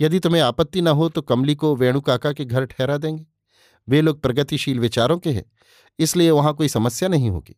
यदि 0.00 0.18
तुम्हें 0.20 0.42
आपत्ति 0.42 0.80
न 0.80 0.88
हो 0.88 1.08
तो 1.08 1.22
कमली 1.22 1.54
को 1.54 1.76
वेणु 1.76 2.00
काका 2.00 2.32
के 2.32 2.44
घर 2.44 2.64
ठहरा 2.64 2.96
देंगे। 2.96 3.26
वे 3.88 4.00
लोग 4.00 4.20
प्रगतिशील 4.20 4.80
विचारों 4.80 5.18
के 5.18 5.30
हैं, 5.30 5.44
इसलिए 5.98 6.30
वहाँ 6.30 6.54
कोई 6.54 6.68
समस्या 6.68 7.08
नहीं 7.08 7.30
होगी। 7.30 7.56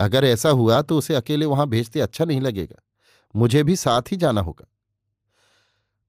अगर 0.00 0.24
ऐसा 0.24 0.48
हुआ 0.48 0.82
तो 0.82 0.98
उसे 0.98 1.14
अकेले 1.14 1.46
वहाँ 1.46 1.66
भेजते 1.68 2.00
अच्छा 2.00 2.24
नहीं 2.24 2.40
लगेगा। 2.40 2.82
मुझे 3.34 3.62
भी 3.62 3.76
साथ 3.76 4.02
ही 4.12 4.16
जाना 4.16 4.40
होगा। 4.40 4.66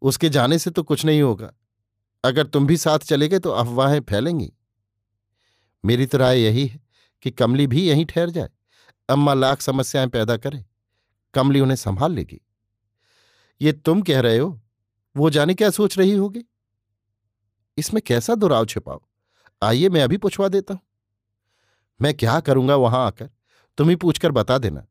उसके 0.02 0.30
जाने 0.30 0.60
से 0.60 0.70
तो 0.70 0.84
कुछ 0.84 1.06
नहीं 1.06 1.22
होगा। 1.22 1.52
अगर 2.24 2.48
तुम 2.48 2.68
भी 2.68 2.78
साथ 2.78 3.00
चले 3.00 3.28
गए 3.28 3.40
तो 3.40 3.50
अफवाहें 3.50 4.02
फैलेंगी। 4.02 4.52
मेरी 5.86 6.06
तो 6.06 6.18
राय 6.18 6.40
यही 6.40 6.66
है 6.68 6.80
कि 7.22 7.32
कमली 7.32 7.68
भी 7.68 7.88
यहीं 7.88 8.06
ठहर 8.06 8.30
जाए। 8.30 8.50
अम्मा 9.10 9.34
लाख 9.34 9.62
समस्याएँ 9.62 10.08
पैदा 10.08 10.38
करे। 10.38 10.66
कमली 11.34 11.60
उन्हें 11.60 11.76
संभाल 11.76 12.12
लेगी। 12.12 12.42
ये 13.62 13.72
तुम 13.74 14.02
कह 14.02 14.20
रहे 14.20 14.38
हो, 14.38 14.62
वो 15.16 15.30
जाने 15.30 15.54
क्या 15.54 15.70
सोच 15.70 15.98
रही 15.98 16.12
होगी? 16.12 16.44
इसमें 17.78 18.02
कैसा 18.06 18.36
दुराव 18.36 18.66
छिपाओ 18.66 19.02
आइए 19.62 19.90
मैं 19.90 20.02
अभी 20.02 20.18
पूछवा 20.18 20.48
देता 20.48 20.74
हूँ। 20.74 20.82
मैं 22.00 22.14
क्या 22.14 22.40
करूँगा 22.40 22.76
वहाँ 22.76 23.06
आकर? 23.08 23.30
तुम 23.78 23.90
ही 23.90 23.96
पूछकर 23.96 24.32
बता 24.32 24.58
देना। 24.58 24.86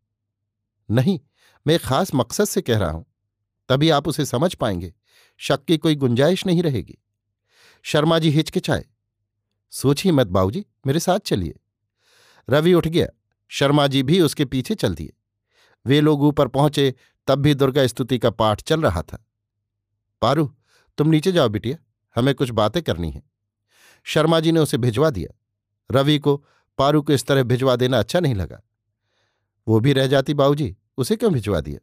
नहीं, 0.88 1.18
मैं 1.66 1.78
खास 1.78 2.14
मकसद 2.14 2.44
से 2.44 2.62
कह 2.62 2.78
रहा 2.78 2.90
हूँ, 2.90 3.04
तभी 3.68 3.90
आप 3.90 4.08
उसे 4.08 4.24
समझ 4.24 4.54
पाएँगे। 4.54 4.92
शक 5.40 5.64
की 5.64 5.76
कोई 5.76 5.94
गुंजाइश 5.94 6.46
नहीं 6.46 6.62
रहेगी। 6.62 6.98
शर्मा 7.84 8.18
जी 8.18 8.30
हिचकिचाए। 8.30 8.84
सोचिए 9.72 10.12
मत 10.12 10.26
बाबूजी, 10.26 10.64
मेरे 10.86 11.00
साथ 11.00 11.18
चलिए। 11.18 11.58
रवि 12.48 12.74
उठ 12.74 12.86
गया। 12.88 13.06
शर्मा 13.50 13.86
जी 13.86 14.02
भी 14.02 14.20
उसके 14.20 14.44
पीछे 14.44 14.74
चल 14.74 14.94
दिए। 14.94 15.12
वे 15.86 16.00
लोग 16.00 16.22
ऊपर 16.22 16.48
पहुँचे 16.48 16.94
तब 17.26 17.38
भी 17.38 17.54
दुर्गा 17.54 17.86
स्तुति 17.86 18.18
का 18.18 18.30
पाठ 18.30 18.60
चल 18.60 18.82
रहा 18.82 19.02
था। 19.02 19.26
पारू, 20.22 20.54
तुम 20.98 21.08
नीचे 21.08 21.32
जाओ 21.32 21.48
बिटिया, 21.48 21.76
हमें 22.16 22.34
कुछ 22.34 22.50
बातें 22.50 22.82
करनी 22.82 23.10
है। 23.10 23.22
शर्मा 24.04 24.40
जी 24.40 24.52
ने 24.52 24.60
उसे 24.60 24.78
भिजवा 24.78 25.10
दिया। 25.10 25.38
रवि 25.90 26.18
को 26.18 26.44
पारू 26.78 27.02
को 27.02 27.12
इस 27.12 27.26
तरह 27.26 27.42
भिजवा 27.42 27.76
देना 27.76 27.98
अच्छा 27.98 28.20
नहीं 28.20 28.34
लगा। 28.34 28.62
वो 29.68 29.80
भी 29.80 29.92
रह 29.92 30.06
जाती 30.06 30.34
बाबूजी 30.34 30.76
उसे 30.96 31.16
क्यों 31.16 31.32
भिजवा 31.32 31.60
दिया? 31.60 31.78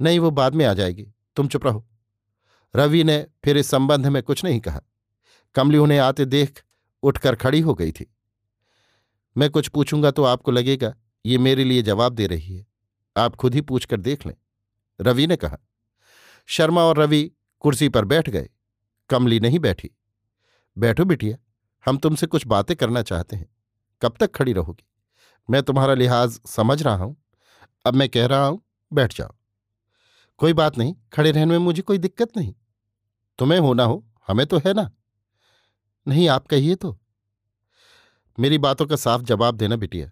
नहीं, 0.00 0.18
वो 0.18 0.30
बाद 0.30 0.54
में 0.54 0.64
आ 0.64 0.74
जाएगी, 0.74 1.12
तुम 1.36 1.48
चुप 1.48 1.66
रहो। 1.66 1.88
रवि 2.76 3.04
ने 3.04 3.26
फिर 3.44 3.56
इस 3.56 3.66
संबंध 3.66 4.06
में 4.06 4.22
कुछ 4.22 4.44
नहीं 4.44 4.60
कहा। 4.60 4.80
कमली 5.54 5.78
उन्हें 5.78 5.98
आते 5.98 6.24
देख 6.24 6.64
उठकर 7.02 7.34
खड़ी 7.34 7.60
हो 7.60 7.74
गई 7.74 7.92
थी। 7.92 8.14
मैं 9.36 9.50
कुछ 9.50 9.68
पूछूँगा 9.68 10.10
तो 10.10 10.24
आपको 10.24 10.50
लगेगा, 10.50 10.94
ये 11.26 11.38
मेरे 11.38 11.64
लिए 11.64 11.82
जवाब 11.82 12.12
दे 12.12 12.26
रही 12.26 12.56
है। 12.56 12.67
आप 13.16 13.36
खुद 13.36 13.54
ही 13.54 13.60
पूछकर 13.60 14.00
देख 14.00 14.26
लें। 14.26 14.34
रवि 15.00 15.26
ने 15.26 15.36
कहा, 15.36 15.58
शर्मा 16.46 16.82
और 16.82 16.98
रवि 16.98 17.30
कुर्सी 17.60 17.88
पर 17.88 18.04
बैठ 18.04 18.30
गए। 18.30 18.48
कमली 19.10 19.40
नहीं 19.40 19.58
बैठी। 19.58 19.90
बैठो 20.78 21.04
बिटिया, 21.04 21.36
हम 21.86 21.98
तुमसे 21.98 22.26
कुछ 22.26 22.46
बातें 22.46 22.76
करना 22.76 23.02
चाहते 23.02 23.36
हैं। 23.36 23.56
कब 24.02 24.14
तक 24.20 24.34
खड़ी 24.34 24.52
रहोगी? 24.52 24.84
मैं 25.50 25.62
तुम्हारा 25.62 25.94
लिहाज 25.94 26.40
समझ 26.46 26.82
रहा 26.82 26.94
हूँ। 26.94 27.16
अब 27.86 27.94
मैं 27.94 28.08
कह 28.08 28.26
रहा 28.26 28.46
हूँ, 28.46 28.62
बैठ 28.92 29.16
जाओ। 29.16 29.34
कोई 30.38 30.52
बात 30.52 30.78
नहीं, 30.78 30.94
खड़े 31.12 31.30
रहने 31.30 31.50
में 31.50 31.58
मुझे 31.58 31.82
कोई 31.82 31.98
दिक्कत 31.98 32.36
नहीं। 32.36 32.54
तुम्हें 33.38 33.60
होना 33.60 33.84
हो, 33.84 34.06
हमें 34.28 34.46
तो 34.46 34.58
है 34.58 34.74
ना। 34.74 34.90
नहीं, 36.08 36.28
आप 36.28 36.46
कहिए 36.46 36.74
तो। 36.74 37.00
मेरी 38.40 38.58
बातों 38.58 38.86
का 38.86 38.96
साफ़ 38.96 39.22
जवाब 39.22 39.54
देना 39.54 39.76
बिटिया, 39.76 40.10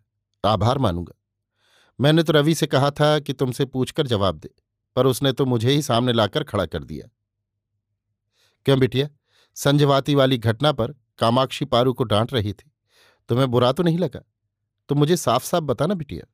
आभार 0.48 0.78
मानूँगा। 0.78 1.12
मैंने 2.00 2.22
तो 2.22 2.32
रवि 2.32 2.54
से 2.54 2.66
कहा 2.66 2.90
था 2.90 3.18
कि 3.18 3.32
तुमसे 3.32 3.64
पूछकर 3.64 4.06
जवाब 4.06 4.38
दे, 4.38 4.50
पर 4.96 5.06
उसने 5.06 5.32
तो 5.32 5.46
मुझे 5.46 5.70
ही 5.70 5.82
सामने 5.82 6.12
लाकर 6.12 6.44
खड़ा 6.44 6.66
कर 6.66 6.84
दिया। 6.84 7.08
क्यों 8.64 8.78
बिटिया? 8.78 9.08
संजवाती 9.54 10.14
वाली 10.14 10.38
घटना 10.38 10.72
पर 10.72 10.92
कामाक्षी 11.18 11.64
पारू 11.64 11.92
को 11.92 12.04
डांट 12.04 12.32
रही 12.32 12.52
थी। 12.52 12.72
तुम्हें 13.28 13.50
बुरा 13.50 13.72
तो 13.72 13.82
नहीं 13.82 13.98
लगा? 13.98 14.20
तो 14.88 14.94
मुझे 14.94 15.16
साफ़ 15.16 15.44
साफ़ 15.44 15.64
बताना 15.64 15.94
बिटिया। 15.94 16.32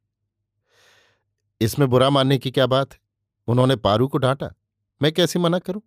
इसमें 1.60 1.90
बुरा 1.90 2.10
मानने 2.10 2.38
की 2.38 2.50
क्या 2.50 2.66
बात 2.66 2.92
है? 2.92 2.98
उन्होंने 3.46 3.76
पारू 3.76 4.08
को 4.08 4.18
डांटा। 4.18 4.50
मैं 5.02 5.12
कैसे 5.12 5.38
मना 5.38 5.58
करूँ? 5.58 5.82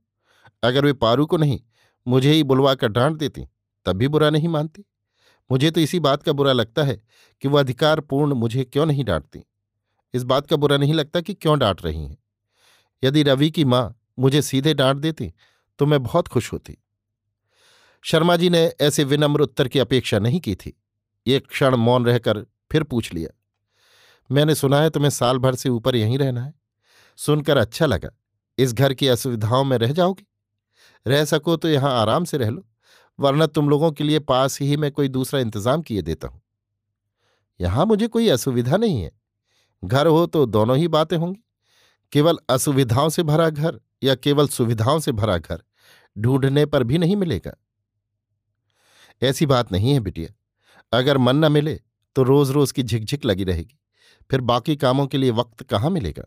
अगर 0.63 0.85
वे 0.85 0.93
पारू 0.93 1.25
को 1.25 1.37
नहीं, 1.37 1.61
मुझे 2.07 2.31
ही 2.31 2.43
बुलवा 2.43 2.75
कर 2.75 2.87
डांट 2.87 3.17
देती, 3.17 3.47
तब 3.85 3.93
भी 3.93 4.07
बुरा 4.07 4.29
नहीं 4.29 4.47
मानती। 4.47 4.85
मुझे 5.51 5.71
तो 5.71 5.81
इसी 5.81 5.99
बात 5.99 6.23
का 6.23 6.31
बुरा 6.31 6.53
लगता 6.53 6.83
है 6.83 7.01
कि 7.41 7.47
वह 7.47 7.59
अधिकारपूर्ण 7.59 8.33
मुझे 8.33 8.63
क्यों 8.63 8.85
नहीं 8.85 9.05
डांटती? 9.05 9.43
इस 10.13 10.23
बात 10.23 10.47
का 10.47 10.55
बुरा 10.55 10.77
नहीं 10.77 10.93
लगता 10.93 11.21
कि 11.21 11.33
क्यों 11.35 11.57
डांट 11.59 11.83
रही 11.85 12.03
हैं। 12.03 12.17
यदि 13.03 13.23
रवि 13.23 13.49
की 13.51 13.65
माँ 13.65 13.93
मुझे 14.19 14.41
सीधे 14.43 14.73
डांट 14.73 14.97
देती 14.97 15.31
तो 15.79 15.85
मैं 15.85 16.01
बहुत 16.03 16.27
खुश 16.27 16.51
होती। 16.53 16.77
शर्मा 18.03 18.35
जी 18.35 18.49
ने 18.49 18.65
ऐसे 18.81 19.03
विनम्र 19.03 19.41
उत्तर 19.41 19.67
की 19.67 19.79
अपेक्षा 19.79 20.19
नहीं 20.19 20.39
की 20.39 20.55
थी। 20.55 20.73
एक 21.25 21.47
क्षण 21.47 21.75
मौन 21.77 22.05
रहकर 22.05 22.45
फिर 22.71 22.83
पूछ 22.83 23.13
लिया, 23.13 23.29
मैंने 24.29 24.55
सुना 24.55 24.81
है 24.81 24.89
तुम्हें 24.89 25.09
साल 25.11 25.37
भर 25.39 25.55
से 25.55 25.69
ऊपर 25.69 25.95
यहीं 25.95 26.17
रहना 26.17 26.43
है। 26.43 26.53
सुनकर 27.19 27.57
अच्छा 27.57 27.85
लगा। 27.85 28.09
इस 28.57 28.73
घर 28.73 28.93
की 28.93 29.07
असुविधाओं 29.07 29.63
में 29.63 29.77
रह 29.77 29.91
जाओगी। 29.91 30.25
रह 31.05 31.25
सको 31.25 31.55
तो 31.57 31.69
यहाँ 31.69 31.91
आराम 31.93 32.25
से 32.25 32.37
रह 32.37 32.49
लो, 32.49 32.65
वरना 33.19 33.45
तुम 33.47 33.69
लोगों 33.69 33.91
के 33.91 34.03
लिए 34.03 34.19
पास 34.21 34.59
ही 34.61 34.77
मैं 34.77 34.91
कोई 34.91 35.07
दूसरा 35.09 35.39
इंतज़ाम 35.39 35.81
किए 35.81 36.01
देता 36.01 36.27
हूँ। 36.27 36.41
यहाँ 37.59 37.85
मुझे 37.85 38.07
कोई 38.07 38.29
असुविधा 38.29 38.77
नहीं 38.77 39.01
है। 39.01 39.11
घर 39.83 40.07
हो 40.07 40.25
तो 40.25 40.45
दोनों 40.45 40.77
ही 40.77 40.87
बातें 40.87 41.17
होंगी। 41.17 41.41
केवल 42.11 42.37
असुविधाओं 42.49 43.09
से 43.09 43.23
भरा 43.23 43.49
घर 43.49 43.79
या 44.03 44.15
केवल 44.15 44.47
सुविधाओं 44.47 44.99
से 44.99 45.11
भरा 45.11 45.37
घर 45.37 45.63
ढूँढने 46.15 46.65
पर 46.65 46.83
भी 46.83 46.97
नहीं 46.97 47.15
मिलेगा। 47.15 47.55
ऐसी 49.21 49.45
बात 49.45 49.71
नहीं 49.71 49.93
है 49.93 49.99
बिटिया। 49.99 50.97
अगर 50.97 51.17
मन 51.17 51.35
न 51.35 51.51
मिले 51.51 51.79
तो 52.15 52.23
रोज 52.23 52.51
रोज 52.51 52.71
की 52.71 52.83
झिकझिक 52.83 53.25
लगी 53.25 53.43
रहेगी। 53.43 53.79
फिर 54.31 54.41
बाकी 54.41 54.75
कामों 54.75 55.07
के 55.07 55.17
लिए 55.17 55.31
वक्त 55.31 55.63
कहाँ 55.63 55.89
मिलेगा? 55.89 56.23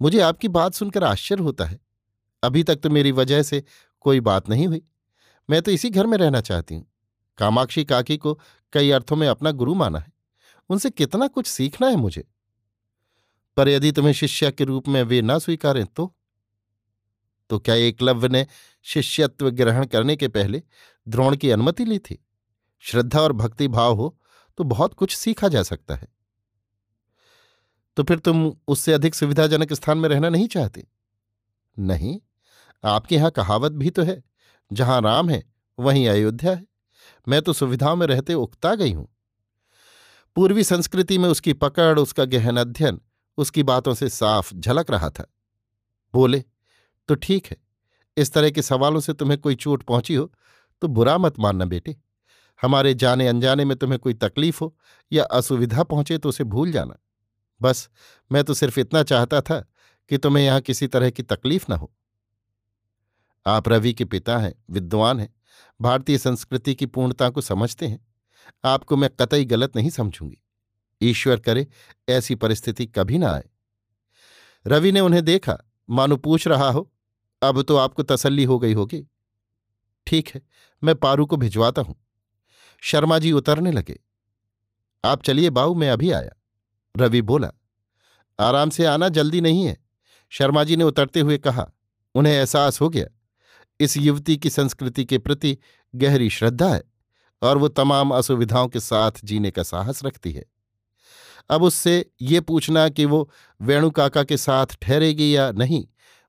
मुझे 0.00 0.20
आपकी 0.20 0.48
बात 0.48 0.74
सुनकर 0.74 1.04
आश्चर्य 1.04 1.42
होता 1.42 1.64
है। 1.64 1.78
अभी 2.42 2.62
तक 2.62 2.76
तो 2.76 2.90
मेरी 2.90 3.12
वजह 3.12 3.42
से 3.42 3.62
कोई 4.00 4.20
बात 4.20 4.48
नहीं 4.48 4.66
हुई। 4.66 4.82
मैं 5.50 5.62
तो 5.62 5.70
इसी 5.70 5.90
घर 5.90 6.06
में 6.06 6.18
रहना 6.18 6.40
चाहती 6.40 6.74
हूँ। 6.74 6.86
कामाक्षी 7.38 7.84
काकी 7.84 8.16
को 8.16 8.38
कई 8.72 8.90
अर्थों 8.90 9.16
में 9.16 9.28
अपना 9.28 9.50
गुरु 9.50 9.74
माना 9.74 9.98
है। 9.98 10.12
उनसे 10.70 10.90
कितना 10.90 11.26
कुछ 11.26 11.46
सीखना 11.46 11.88
है 11.88 11.96
मुझे। 11.96 12.24
पर 13.56 13.68
यदि 13.68 13.92
तुम्हें 13.92 14.12
शिष्या 14.12 14.50
के 14.50 14.64
रूप 14.64 14.88
में 14.88 15.02
वे 15.02 15.22
ना 15.22 15.38
स्वीकारें 15.38 15.86
तो? 15.86 16.16
तो 17.50 17.58
क्या 17.58 17.74
एकलव्य 17.74 18.28
ने 18.28 18.46
शिष्यत्व 18.82 19.50
ग्रहण 19.50 19.86
करने 19.86 20.16
के 20.16 20.28
पहले 20.28 20.62
द्रोण 21.08 21.36
की 21.36 21.50
अनुमति 21.50 21.84
ली 21.84 21.98
थी? 21.98 22.26
श्रद्धा 22.78 23.20
और 23.20 23.32
भक्ति 23.32 23.68
भाव 23.68 23.94
हो 23.94 24.18
तो 24.58 24.64
बहुत 24.64 24.94
कुछ 24.94 25.16
सीखा 25.16 25.48
जा 25.48 25.62
सकता 25.62 25.94
है। 25.94 26.08
तो 27.96 28.02
फिर 28.02 28.18
तुम 28.18 28.56
उससे 28.68 28.92
अधिक 28.92 29.14
सुविधाजनक 29.14 29.72
स्थान 29.72 29.98
में 29.98 30.08
रहना 30.08 30.28
नहीं 30.28 30.48
चाहते? 30.48 30.86
नहीं, 31.78 32.20
आपके 32.84 33.14
यहाँ 33.14 33.30
कहावत 33.30 33.72
भी 33.72 33.90
तो 33.90 34.02
है, 34.02 34.22
जहाँ 34.72 35.00
राम 35.00 35.30
है, 35.30 35.52
वहीं 35.78 36.08
अयोध्या 36.08 36.52
है। 36.52 36.66
मैं 37.28 37.42
तो 37.42 37.52
सुविधाओं 37.52 37.96
में 37.96 38.06
रहते 38.06 38.34
उकता 38.34 38.74
गई 38.74 38.92
हूँ। 38.92 39.15
पूर्वी 40.36 40.64
संस्कृति 40.64 41.16
में 41.18 41.28
उसकी 41.28 41.52
पकड़, 41.52 41.98
उसका 41.98 42.24
गहन 42.24 42.56
अध्ययन, 42.56 43.00
उसकी 43.38 43.62
बातों 43.62 43.94
से 43.94 44.08
साफ़ 44.08 44.54
झलक 44.54 44.90
रहा 44.90 45.08
था। 45.10 45.26
बोले 46.14 46.42
तो 47.08 47.14
ठीक 47.14 47.46
है, 47.46 47.56
इस 48.16 48.32
तरह 48.32 48.50
के 48.50 48.62
सवालों 48.62 49.00
से 49.00 49.12
तुम्हें 49.12 49.38
कोई 49.40 49.54
चोट 49.54 49.82
पहुँची 49.82 50.14
हो 50.14 50.30
तो 50.82 50.88
बुरा 50.88 51.16
मत 51.18 51.38
मानना 51.38 51.64
बेटे। 51.64 51.96
हमारे 52.60 52.92
जाने 52.94 53.28
अनजाने 53.28 53.64
में 53.64 53.76
तुम्हें 53.76 53.98
कोई 53.98 54.14
तकलीफ़ 54.14 54.58
हो 54.60 54.74
या 55.12 55.24
असुविधा 55.24 55.82
पहुँचे 55.82 56.18
तो 56.18 56.28
उसे 56.28 56.44
भूल 56.44 56.72
जाना। 56.72 56.96
बस, 57.60 57.88
मैं 58.30 58.44
तो 58.44 58.54
सिर्फ़ 58.54 58.80
इतना 58.80 59.02
चाहता 59.02 59.40
था 59.40 59.60
कि 60.10 60.18
तुम्हें 60.18 60.44
यहाँ 60.44 60.60
किसी 60.60 60.86
तरह 60.86 61.10
की 61.10 61.22
तकलीफ़ 61.22 61.64
न 61.70 61.74
हो। 61.74 61.92
आप 63.46 63.68
रवि 63.68 63.92
के 63.94 64.04
पिता 64.04 64.38
हैं, 64.38 64.54
विद्वान 64.70 65.20
हैं, 65.20 65.34
भारतीय 65.80 66.18
संस्कृति 66.18 66.74
की 66.74 66.86
पूर्णता 66.86 67.28
को 67.30 67.40
समझते 67.40 67.86
हैं। 67.86 68.04
आपको 68.64 68.96
मैं 68.96 69.10
कतई 69.10 69.44
गलत 69.44 69.76
नहीं 69.76 69.90
समझूँगी। 69.90 70.38
ईश्वर 71.02 71.40
करे, 71.40 71.66
ऐसी 72.08 72.34
परिस्थिति 72.34 72.86
कभी 72.86 73.18
ना 73.18 73.30
आए। 73.30 73.44
रवि 74.66 74.92
ने 74.92 75.00
उन्हें 75.00 75.24
देखा, 75.24 75.58
मानो 75.90 76.16
पूछ 76.16 76.48
रहा 76.48 76.70
हो, 76.70 76.92
अब 77.42 77.62
तो 77.62 77.76
आपको 77.76 78.02
तसल्ली 78.02 78.44
हो 78.44 78.58
गई 78.58 78.72
होगी? 78.72 79.06
ठीक 80.06 80.28
है, 80.28 80.42
मैं 80.84 80.94
पारू 80.94 81.26
को 81.26 81.36
भिजवाता 81.36 81.82
हूँ। 81.82 81.96
शर्मा 82.80 83.18
जी 83.18 83.32
उतरने 83.32 83.72
लगे। 83.72 84.00
आप 85.04 85.22
चलिए 85.22 85.50
बाऊ, 85.50 85.74
मैं 85.74 85.90
अभी 85.90 86.10
आया। 86.10 86.30
रवि 86.96 87.22
बोला। 87.22 87.52
आराम 88.40 88.70
से 88.70 88.84
आना, 88.84 89.08
जल्दी 89.08 89.40
नहीं 89.40 89.64
है। 89.64 89.84
शर्मा 90.30 90.64
जी 90.64 90.76
ने 90.76 90.84
उतरते 90.84 91.20
हुए 91.20 91.38
कहा। 91.38 91.70
उन्हें 92.14 92.32
एहसास 92.32 92.80
हो 92.80 92.88
गया। 92.88 93.06
इस 93.80 93.96
युवती 93.96 94.36
की 94.36 94.50
संस्कृति 94.50 95.04
के 95.04 95.18
प्रति 95.18 95.58
गहरी 95.94 96.30
श्रद्धा 96.30 96.74
है। 96.74 96.82
और 97.42 97.58
वो 97.58 97.68
तमाम 97.68 98.10
असुविधाओं 98.10 98.68
के 98.68 98.80
साथ 98.80 99.12
जीने 99.24 99.50
का 99.50 99.62
साहस 99.62 100.04
रखती 100.04 100.32
है। 100.32 100.44
अब 101.50 101.62
उससे 101.62 102.10
ये 102.22 102.40
पूछना 102.40 102.88
कि 102.88 103.04
वो 103.04 103.30
वेणु 103.62 103.90
काका 103.90 104.24
के 104.24 104.36
साथ 104.36 104.66
ठहरेगी 104.82 105.36
या 105.36 105.52
नहीं, 105.52 105.86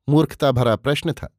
मूर्खता 0.10 0.52
भरा 0.52 0.76
प्रश्न 0.76 1.14
था। 1.14 1.38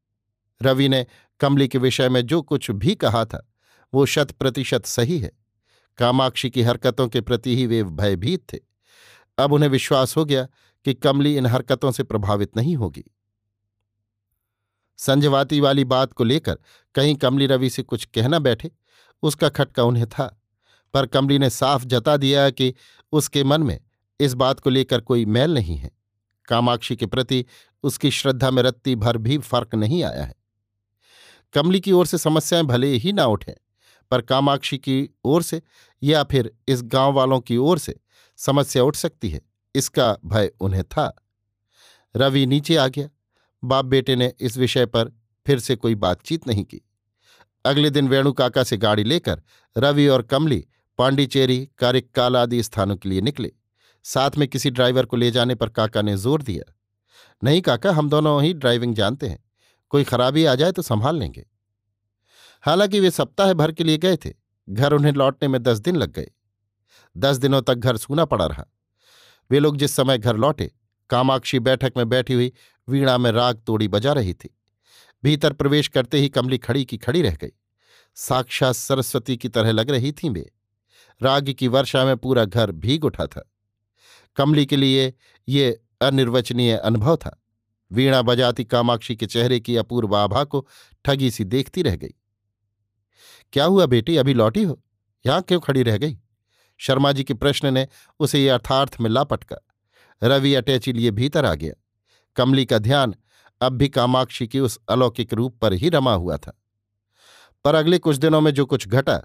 रवि 0.62 0.88
ने 0.88 1.06
कमली 1.40 1.68
के 1.68 1.78
विषय 1.78 2.08
में 2.08 2.26
जो 2.26 2.42
कुछ 2.42 2.70
भी 2.70 2.94
कहा 2.94 3.24
था, 3.24 3.52
वो 3.94 4.06
शत 4.06 4.30
प्रतिशत 4.30 4.86
सही 4.86 5.18
है। 5.18 5.32
कामाक्षी 5.98 6.50
की 6.50 6.62
हरकतों 6.62 7.08
के 7.08 7.20
प्रति 7.20 7.56
ही 7.56 7.66
वे 7.66 7.84
भयभीत 7.84 8.52
थे। 8.52 8.58
अब 9.38 9.52
उन्हें 9.52 9.70
विश्वास 9.70 10.16
हो 10.16 10.24
गया 10.24 10.48
कि 10.84 10.94
कमली 10.94 11.36
इन 11.36 11.46
हरकतों 11.46 11.92
से 11.92 12.02
प्रभावित 12.02 12.56
नहीं 12.56 12.76
होगी। 12.76 13.04
संजवाती 14.96 15.60
वाली 15.60 15.84
बात 15.84 16.12
को 16.12 16.24
लेकर 16.24 16.58
कहीं 16.94 17.14
कमली 17.14 17.46
रवि 17.46 17.70
से 17.70 17.82
कुछ 17.82 18.04
कहना 18.04 18.38
बैठे। 18.38 18.70
उसका 19.22 19.48
खटका 19.48 19.82
उन्हें 19.82 20.06
था। 20.06 20.42
पर 20.94 21.06
कमली 21.06 21.38
ने 21.38 21.50
साफ़ 21.50 21.84
जता 21.84 22.16
दिया 22.16 22.50
कि 22.50 22.74
उसके 23.12 23.44
मन 23.44 23.62
में 23.62 23.80
इस 24.20 24.34
बात 24.34 24.60
को 24.60 24.70
लेकर 24.70 25.00
कोई 25.00 25.24
मैल 25.26 25.54
नहीं 25.54 25.76
है। 25.76 25.90
कामाक्षी 26.48 26.96
के 26.96 27.06
प्रति 27.06 27.44
उसकी 27.82 28.10
श्रद्धा 28.10 28.50
में 28.50 28.62
रत्ती 28.62 28.96
भर 28.96 29.16
भी 29.16 29.38
फ़र्क 29.38 29.74
नहीं 29.74 30.02
आया 30.04 30.24
है। 30.24 30.34
कमली 31.52 31.80
की 31.80 31.92
ओर 31.92 32.06
से 32.06 32.18
समस्याएँ 32.18 32.64
भले 32.64 32.86
ही 32.86 33.12
ना 33.12 33.26
उठें, 33.26 33.54
पर 34.10 34.20
कामाक्षी 34.20 34.78
की 34.78 35.08
ओर 35.24 35.42
से 35.42 35.62
या 36.02 36.24
फिर 36.24 36.52
इस 36.68 36.82
गाँव 36.82 37.12
वालों 37.12 37.40
की 37.40 37.56
ओर 37.56 37.78
से 37.78 38.00
समस्या 38.36 38.84
उठ 38.84 38.96
सकती 38.96 39.30
है, 39.30 39.40
इसका 39.74 40.16
भय 40.24 40.50
उन्हें 40.60 40.84
था। 40.84 41.24
रवि 42.16 42.46
नीचे 42.46 42.76
आ 42.76 42.86
गया। 42.86 43.08
बाप 43.64 43.84
बेटे 43.84 44.16
ने 44.16 44.32
इस 44.40 44.56
विषय 44.56 44.86
पर 44.86 45.12
फिर 45.46 45.58
से 45.58 45.76
कोई 45.76 45.94
बातचीत 45.94 46.46
नहीं 46.46 46.64
की। 46.64 46.80
अगले 47.68 47.90
दिन 47.90 48.08
वेणु 48.08 48.32
काका 48.32 48.62
से 48.64 48.76
गाड़ी 48.76 49.04
लेकर 49.04 49.42
रवि 49.76 50.06
और 50.08 50.22
कमली 50.22 50.64
पांडिचेरी 50.98 51.68
कारिक्काल 51.78 52.36
आदि 52.36 52.62
स्थानों 52.62 52.96
के 52.96 53.08
लिए 53.08 53.20
निकले। 53.20 53.52
साथ 54.04 54.30
में 54.38 54.48
किसी 54.48 54.70
ड्राइवर 54.70 55.06
को 55.06 55.16
ले 55.16 55.30
जाने 55.30 55.54
पर 55.54 55.68
काका 55.68 56.02
ने 56.02 56.16
ज़ोर 56.16 56.42
दिया। 56.42 56.74
नहीं 57.44 57.60
काका, 57.62 57.92
हम 57.92 58.10
दोनों 58.10 58.42
ही 58.42 58.54
ड्राइविंग 58.54 58.94
जानते 58.94 59.28
हैं। 59.28 59.44
कोई 59.90 60.04
खराबी 60.04 60.44
आ 60.44 60.54
जाए 60.54 60.72
तो 60.72 60.82
संभाल 60.82 61.18
लेंगे। 61.18 61.46
हालाँकि 62.62 63.00
वे 63.00 63.10
सप्ताह 63.10 63.52
भर 63.52 63.72
के 63.72 63.84
लिए 63.84 63.98
गए 63.98 64.16
थे। 64.16 64.32
घर 64.70 64.92
उन्हें 64.92 65.12
लौटने 65.12 65.48
में 65.48 65.62
दस 65.62 65.78
दिन 65.78 65.96
लग 65.96 66.12
गए। 66.12 66.30
दस 67.16 67.36
दिनों 67.36 67.62
तक 67.62 67.74
घर 67.74 67.96
सूना 67.96 68.24
पड़ा 68.24 68.46
रहा। 68.46 68.64
वे 69.50 69.58
लोग 69.58 69.76
जिस 69.76 69.96
समय 69.96 70.18
घर 70.18 70.36
लौटे, 70.36 70.72
कामाक्षी 71.10 71.58
बैठक 71.58 71.92
में 71.96 72.08
बैठी 72.08 72.34
हुई 72.34 72.52
वीणा 72.88 73.18
में 73.18 73.32
राग 73.32 73.62
तोड़ी 73.66 73.88
बजा 73.88 74.12
रही 74.12 74.34
थी। 74.34 74.57
भीतर 75.24 75.52
प्रवेश 75.52 75.88
करते 75.88 76.18
ही 76.18 76.28
कमली 76.28 76.58
खड़ी 76.58 76.84
की 76.84 76.98
खड़ी 76.98 77.22
रह 77.22 77.34
गई। 77.34 77.52
साक्षात 78.14 78.74
सरस्वती 78.74 79.36
की 79.36 79.48
तरह 79.48 79.72
लग 79.72 79.90
रही 79.90 80.12
थी 80.12 80.28
वे 80.28 80.52
राग 81.22 81.50
की 81.50 81.68
वर्षा 81.68 82.04
में 82.04 82.16
पूरा 82.16 82.44
घर 82.44 82.70
भीग 82.70 83.04
उठा 83.04 83.26
था। 83.26 83.52
कमली 84.36 84.66
के 84.66 84.76
लिए 84.76 85.14
ये 85.48 85.80
अनिर्वचनीय 86.00 86.76
अनुभव 86.76 87.16
था। 87.16 87.42
वीणा 87.92 88.22
बजाती 88.22 88.64
कामाक्षी 88.64 89.16
के 89.16 89.26
चेहरे 89.26 89.60
की 89.60 89.76
अपूर्व 89.76 90.16
आभा 90.16 90.44
को 90.44 90.68
ठगी 91.04 91.30
सी 91.30 91.44
देखती 91.44 91.82
रह 91.82 91.96
गई। 91.96 92.14
क्या 93.52 93.64
हुआ 93.64 93.86
बेटी, 93.86 94.16
अभी 94.16 94.34
लौटी 94.34 94.62
हो? 94.62 94.82
यहाँ 95.26 95.42
क्यों 95.42 95.60
खड़ी 95.60 95.82
रह 95.82 95.96
गई? 95.96 96.18
शर्मा 96.78 97.12
जी 97.12 97.24
के 97.24 97.34
प्रश्न 97.34 97.74
ने 97.74 97.88
उसे 98.18 98.46
यथार्थ 98.46 98.96
में 99.00 99.10
लापटका। 99.10 99.56
रवि 100.22 100.54
अटैची 100.54 100.92
लिए 100.92 101.10
भीतर 101.10 101.44
आ 101.44 101.54
गया। 101.54 101.74
कमली 102.36 102.66
का 102.66 102.78
ध्यान 102.78 103.14
अब 103.60 103.72
भी 103.72 103.88
कामाक्षी 103.88 104.46
के 104.46 104.60
उस 104.60 104.78
अलौकिक 104.88 105.34
रूप 105.34 105.58
पर 105.58 105.72
ही 105.72 105.88
रमा 105.88 106.14
हुआ 106.14 106.36
था। 106.36 106.62
पर 107.64 107.74
अगले 107.74 107.98
कुछ 107.98 108.16
दिनों 108.16 108.40
में 108.40 108.54
जो 108.54 108.66
कुछ 108.66 108.88
घटा, 108.88 109.22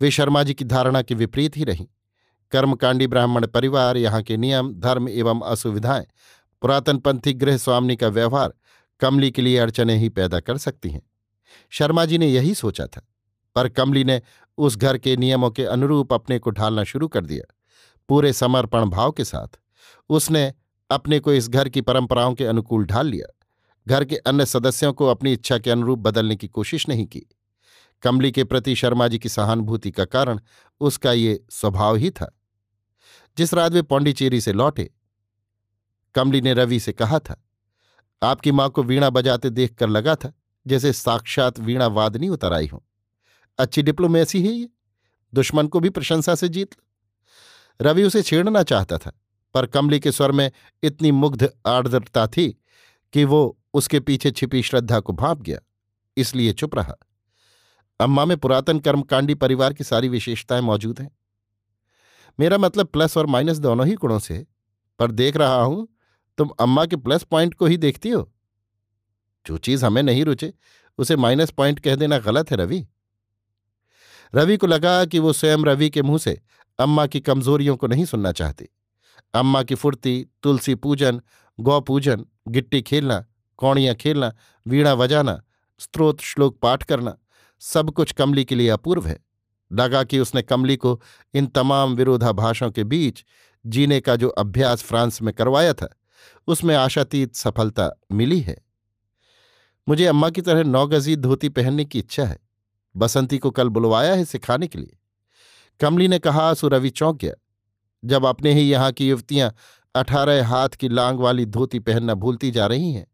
वे 0.00 0.10
शर्मा 0.10 0.42
जी 0.42 0.54
की 0.54 0.64
धारणा 0.64 1.02
के 1.02 1.14
विपरीत 1.14 1.56
ही 1.56 1.64
रहीं। 1.64 1.86
कर्मकांडी 2.50 3.06
ब्राह्मण 3.06 3.46
परिवार, 3.46 3.96
यहाँ 3.96 4.22
के 4.22 4.36
नियम, 4.36 4.74
धर्म 4.74 5.08
एवं 5.08 5.40
असुविधाएँ 5.40 6.06
पुरातनपंथी 6.62 7.32
गृह 7.32 7.56
स्वामी 7.56 7.96
का 7.96 8.08
व्यवहार, 8.08 8.54
कमली 9.00 9.30
के 9.30 9.42
लिए 9.42 9.58
अड़चने 9.58 9.96
ही 9.96 10.08
पैदा 10.08 10.40
कर 10.40 10.58
सकती 10.58 10.90
हैं। 10.90 11.02
शर्मा 11.70 12.04
जी 12.04 12.18
ने 12.18 12.28
यही 12.28 12.54
सोचा 12.54 12.86
था, 12.86 13.08
पर 13.54 13.68
कमली 13.68 14.04
ने 14.04 14.22
उस 14.58 14.76
घर 14.76 14.98
के 14.98 15.16
नियमों 15.16 15.50
के 15.50 15.64
अनुरूप 15.64 16.12
अपने 16.12 16.38
को 16.38 16.50
ढालना 16.50 16.84
शुरू 16.84 17.08
कर 17.08 17.24
दिया। 17.24 17.54
पूरे 18.08 18.32
समर्पण 18.32 18.84
भाव 18.84 19.12
के 19.12 19.24
साथ, 19.24 19.58
उसने 20.08 20.54
अपने 20.90 21.20
को 21.20 21.32
इस 21.32 21.48
घर 21.48 21.68
की 21.68 21.80
परंपराओं 21.80 22.34
के 22.34 22.46
अनुकूल 22.46 22.84
ढाल 22.84 23.06
लिया। 23.06 23.32
घर 23.88 24.04
के 24.04 24.16
अन्य 24.16 24.46
सदस्यों 24.46 24.92
को 24.92 25.06
अपनी 25.06 25.32
इच्छा 25.32 25.58
के 25.58 25.70
अनुरूप 25.70 25.98
बदलने 25.98 26.36
की 26.36 26.48
कोशिश 26.48 26.88
नहीं 26.88 27.06
की। 27.06 27.22
कमली 28.02 28.32
के 28.32 28.44
प्रति 28.44 28.74
शर्मा 28.74 29.08
जी 29.08 29.18
की 29.18 29.28
सहानुभूति 29.28 29.90
का 29.90 30.04
कारण 30.04 30.40
उसका 30.80 31.12
ये 31.12 31.44
स्वभाव 31.50 31.96
ही 31.96 32.10
था। 32.10 32.38
जिस 33.38 33.54
रात 33.54 33.72
वे 33.72 33.82
पौंडीचेरी 33.82 34.40
से 34.40 34.52
लौटे, 34.52 34.90
कमली 36.14 36.40
ने 36.40 36.54
रवि 36.54 36.80
से 36.80 36.92
कहा 36.92 37.18
था, 37.18 37.44
आपकी 38.22 38.52
माँ 38.52 38.70
को 38.70 38.82
वीणा 38.82 39.10
बजाते 39.10 39.50
देखकर 39.50 39.88
लगा 39.88 40.14
था, 40.14 40.32
जैसे 40.66 40.92
साक्षात 40.92 41.58
वीणा 41.58 41.86
वादनी 41.86 42.28
उतर 42.28 42.52
आई 42.52 42.66
हो। 42.66 42.84
अच्छी 43.58 43.82
डिप्लोमेसी 43.82 44.46
है 44.46 44.52
ये, 44.52 44.68
दुश्मन 45.34 45.66
को 45.66 45.80
भी 45.80 45.90
प्रशंसा 45.90 46.34
से 46.34 46.48
जीत 46.48 46.74
लो। 46.74 46.86
रवि 47.80 48.02
उसे 48.02 48.22
छेड़ना 48.22 48.62
चाहता 48.62 48.98
था, 48.98 49.20
पर 49.54 49.66
कमली 49.66 50.00
के 50.00 50.12
स्वर 50.12 50.32
में 50.32 50.50
इतनी 50.82 51.10
मुग्ध 51.10 51.50
आर्द्रता 51.66 52.26
थी 52.26 52.62
कि 53.12 53.24
वो 53.24 53.58
उसके 53.76 54.00
पीछे 54.00 54.30
छिपी 54.30 54.62
श्रद्धा 54.62 55.00
को 55.00 55.12
भाप 55.12 55.42
गया। 55.42 55.58
इसलिए 56.16 56.52
चुप 56.52 56.74
रहा। 56.74 56.96
अम्मा 58.00 58.24
में 58.24 58.36
पुरातन 58.36 58.78
कर्मकांडी 58.78 59.34
परिवार 59.34 59.72
की 59.72 59.84
सारी 59.84 60.08
विशेषताएँ 60.08 60.60
मौजूद 60.60 61.00
हैं। 61.00 61.16
मेरा 62.40 62.58
मतलब 62.58 62.86
प्लस 62.86 63.16
और 63.16 63.26
माइनस 63.26 63.58
दोनों 63.58 63.86
ही 63.86 63.94
गुणों 63.94 64.18
से 64.18 64.46
पर 64.98 65.10
देख 65.10 65.36
रहा 65.36 65.62
हूँ, 65.62 65.88
तुम 66.38 66.48
अम्मा 66.48 66.86
के 66.86 66.96
प्लस 66.96 67.22
पॉइंट 67.22 67.54
को 67.54 67.66
ही 67.66 67.76
देखती 67.76 68.08
हो। 68.08 68.32
जो 69.46 69.58
चीज़ 69.58 69.84
हमें 69.84 70.02
नहीं 70.02 70.24
रुचे, 70.24 70.54
उसे 70.98 71.16
माइनस 71.16 71.50
पॉइंट 71.50 71.80
कह 71.80 71.96
देना 71.96 72.18
गलत 72.18 72.50
है, 72.50 72.56
रवि। 72.56 72.86
रवि 74.34 74.56
को 74.56 74.66
लगा 74.66 75.04
कि 75.04 75.18
वो 75.18 75.32
स्वयं 75.32 75.58
रवि 75.58 75.90
के 75.90 76.02
मुँह 76.02 76.18
से 76.18 76.40
अम्मा 76.78 77.06
की 77.06 77.20
कमजोरियों 77.20 77.76
को 77.76 77.86
नहीं 77.86 78.04
सुनना 78.04 78.32
चाहती। 78.32 78.66
अम्मा 79.34 79.62
की 79.62 79.74
फुर्ती, 79.74 80.26
तुलसी 80.42 80.74
पूजन, 80.74 81.22
गौ 81.60 81.80
पूजन, 81.80 82.26
गिट्टी 82.48 82.82
खेलना 82.82 83.26
कौड़ियाँ 83.58 83.94
खेलना, 83.94 84.32
वीणा 84.66 84.94
बजाना, 84.94 85.42
स्त्रोत 85.78 86.20
श्लोक 86.20 86.58
पाठ 86.58 86.82
करना, 86.82 87.18
सब 87.60 87.90
कुछ 87.90 88.12
कमली 88.12 88.44
के 88.44 88.54
लिए 88.54 88.68
अपूर्व 88.68 89.06
है। 89.06 89.24
लगा 89.72 90.04
कि 90.04 90.18
उसने 90.18 90.42
कमली 90.42 90.76
को 90.76 91.02
इन 91.34 91.46
तमाम 91.46 91.94
विरोधाभाषों 91.94 92.70
के 92.70 92.84
बीच 92.84 93.24
जीने 93.66 94.00
का 94.00 94.16
जो 94.16 94.28
अभ्यास 94.28 94.82
फ्रांस 94.82 95.22
में 95.22 95.34
करवाया 95.34 95.72
था, 95.72 95.96
उसमें 96.46 96.74
आशातीत 96.74 97.34
सफलता 97.34 98.00
मिली 98.12 98.40
है। 98.40 98.66
मुझे 99.88 100.06
अम्मा 100.06 100.30
की 100.30 100.40
तरह 100.40 100.64
नौगजी 100.64 101.16
धोती 101.16 101.48
पहनने 101.48 101.84
की 101.84 101.98
इच्छा 101.98 102.24
है। 102.24 102.38
बसंती 102.96 103.38
को 103.38 103.50
कल 103.50 103.68
बुलवाया 103.68 104.14
है 104.14 104.24
सिखाने 104.24 104.66
के 104.66 104.78
लिए। 104.78 104.98
कमली 105.80 106.08
ने 106.08 106.18
कहा 106.18 106.54
सुरवि 106.54 106.90
चौंक 106.90 107.20
गया। 107.20 107.34
जब 108.04 108.26
अपने 108.26 108.52
ही 108.52 108.60
यहाँ 108.60 108.92
की 108.92 109.08
युवतियाँ 109.08 109.54
अठारह 109.94 110.46
हाथ 110.46 110.68
की 110.68 110.88
लांग 110.88 111.18
वाली 111.18 111.46
धोती 111.46 111.78
पहनना 111.78 112.14
भूलती 112.14 112.50
जा 112.50 112.66
रही 112.66 112.92
हैं 112.92 113.06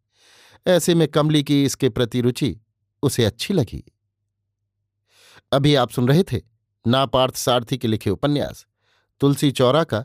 ऐसे 0.66 0.94
में 0.94 1.08
कमली 1.08 1.42
की 1.44 1.64
इसके 1.64 1.88
प्रति 1.88 2.20
रुचि 2.20 2.60
उसे 3.02 3.24
अच्छी 3.24 3.54
लगी। 3.54 3.84
अभी 5.52 5.74
आप 5.74 5.90
सुन 5.90 6.08
रहे 6.08 6.22
थे 6.22 6.40
नापार्थ 6.86 7.36
सारथी 7.36 7.78
के 7.78 7.88
लिखे 7.88 8.10
उपन्यास, 8.10 8.66
तुलसी 9.20 9.50
चौरा 9.50 9.84
का 9.84 10.04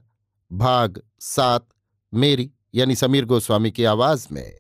भाग 0.52 1.02
सात, 1.20 1.68
मेरी 2.14 2.52
यानी 2.76 2.96
समीर 2.96 3.26
गोस्वामी 3.26 3.72
की 3.72 3.84
आवाज़ 3.84 4.28
में। 4.32 4.58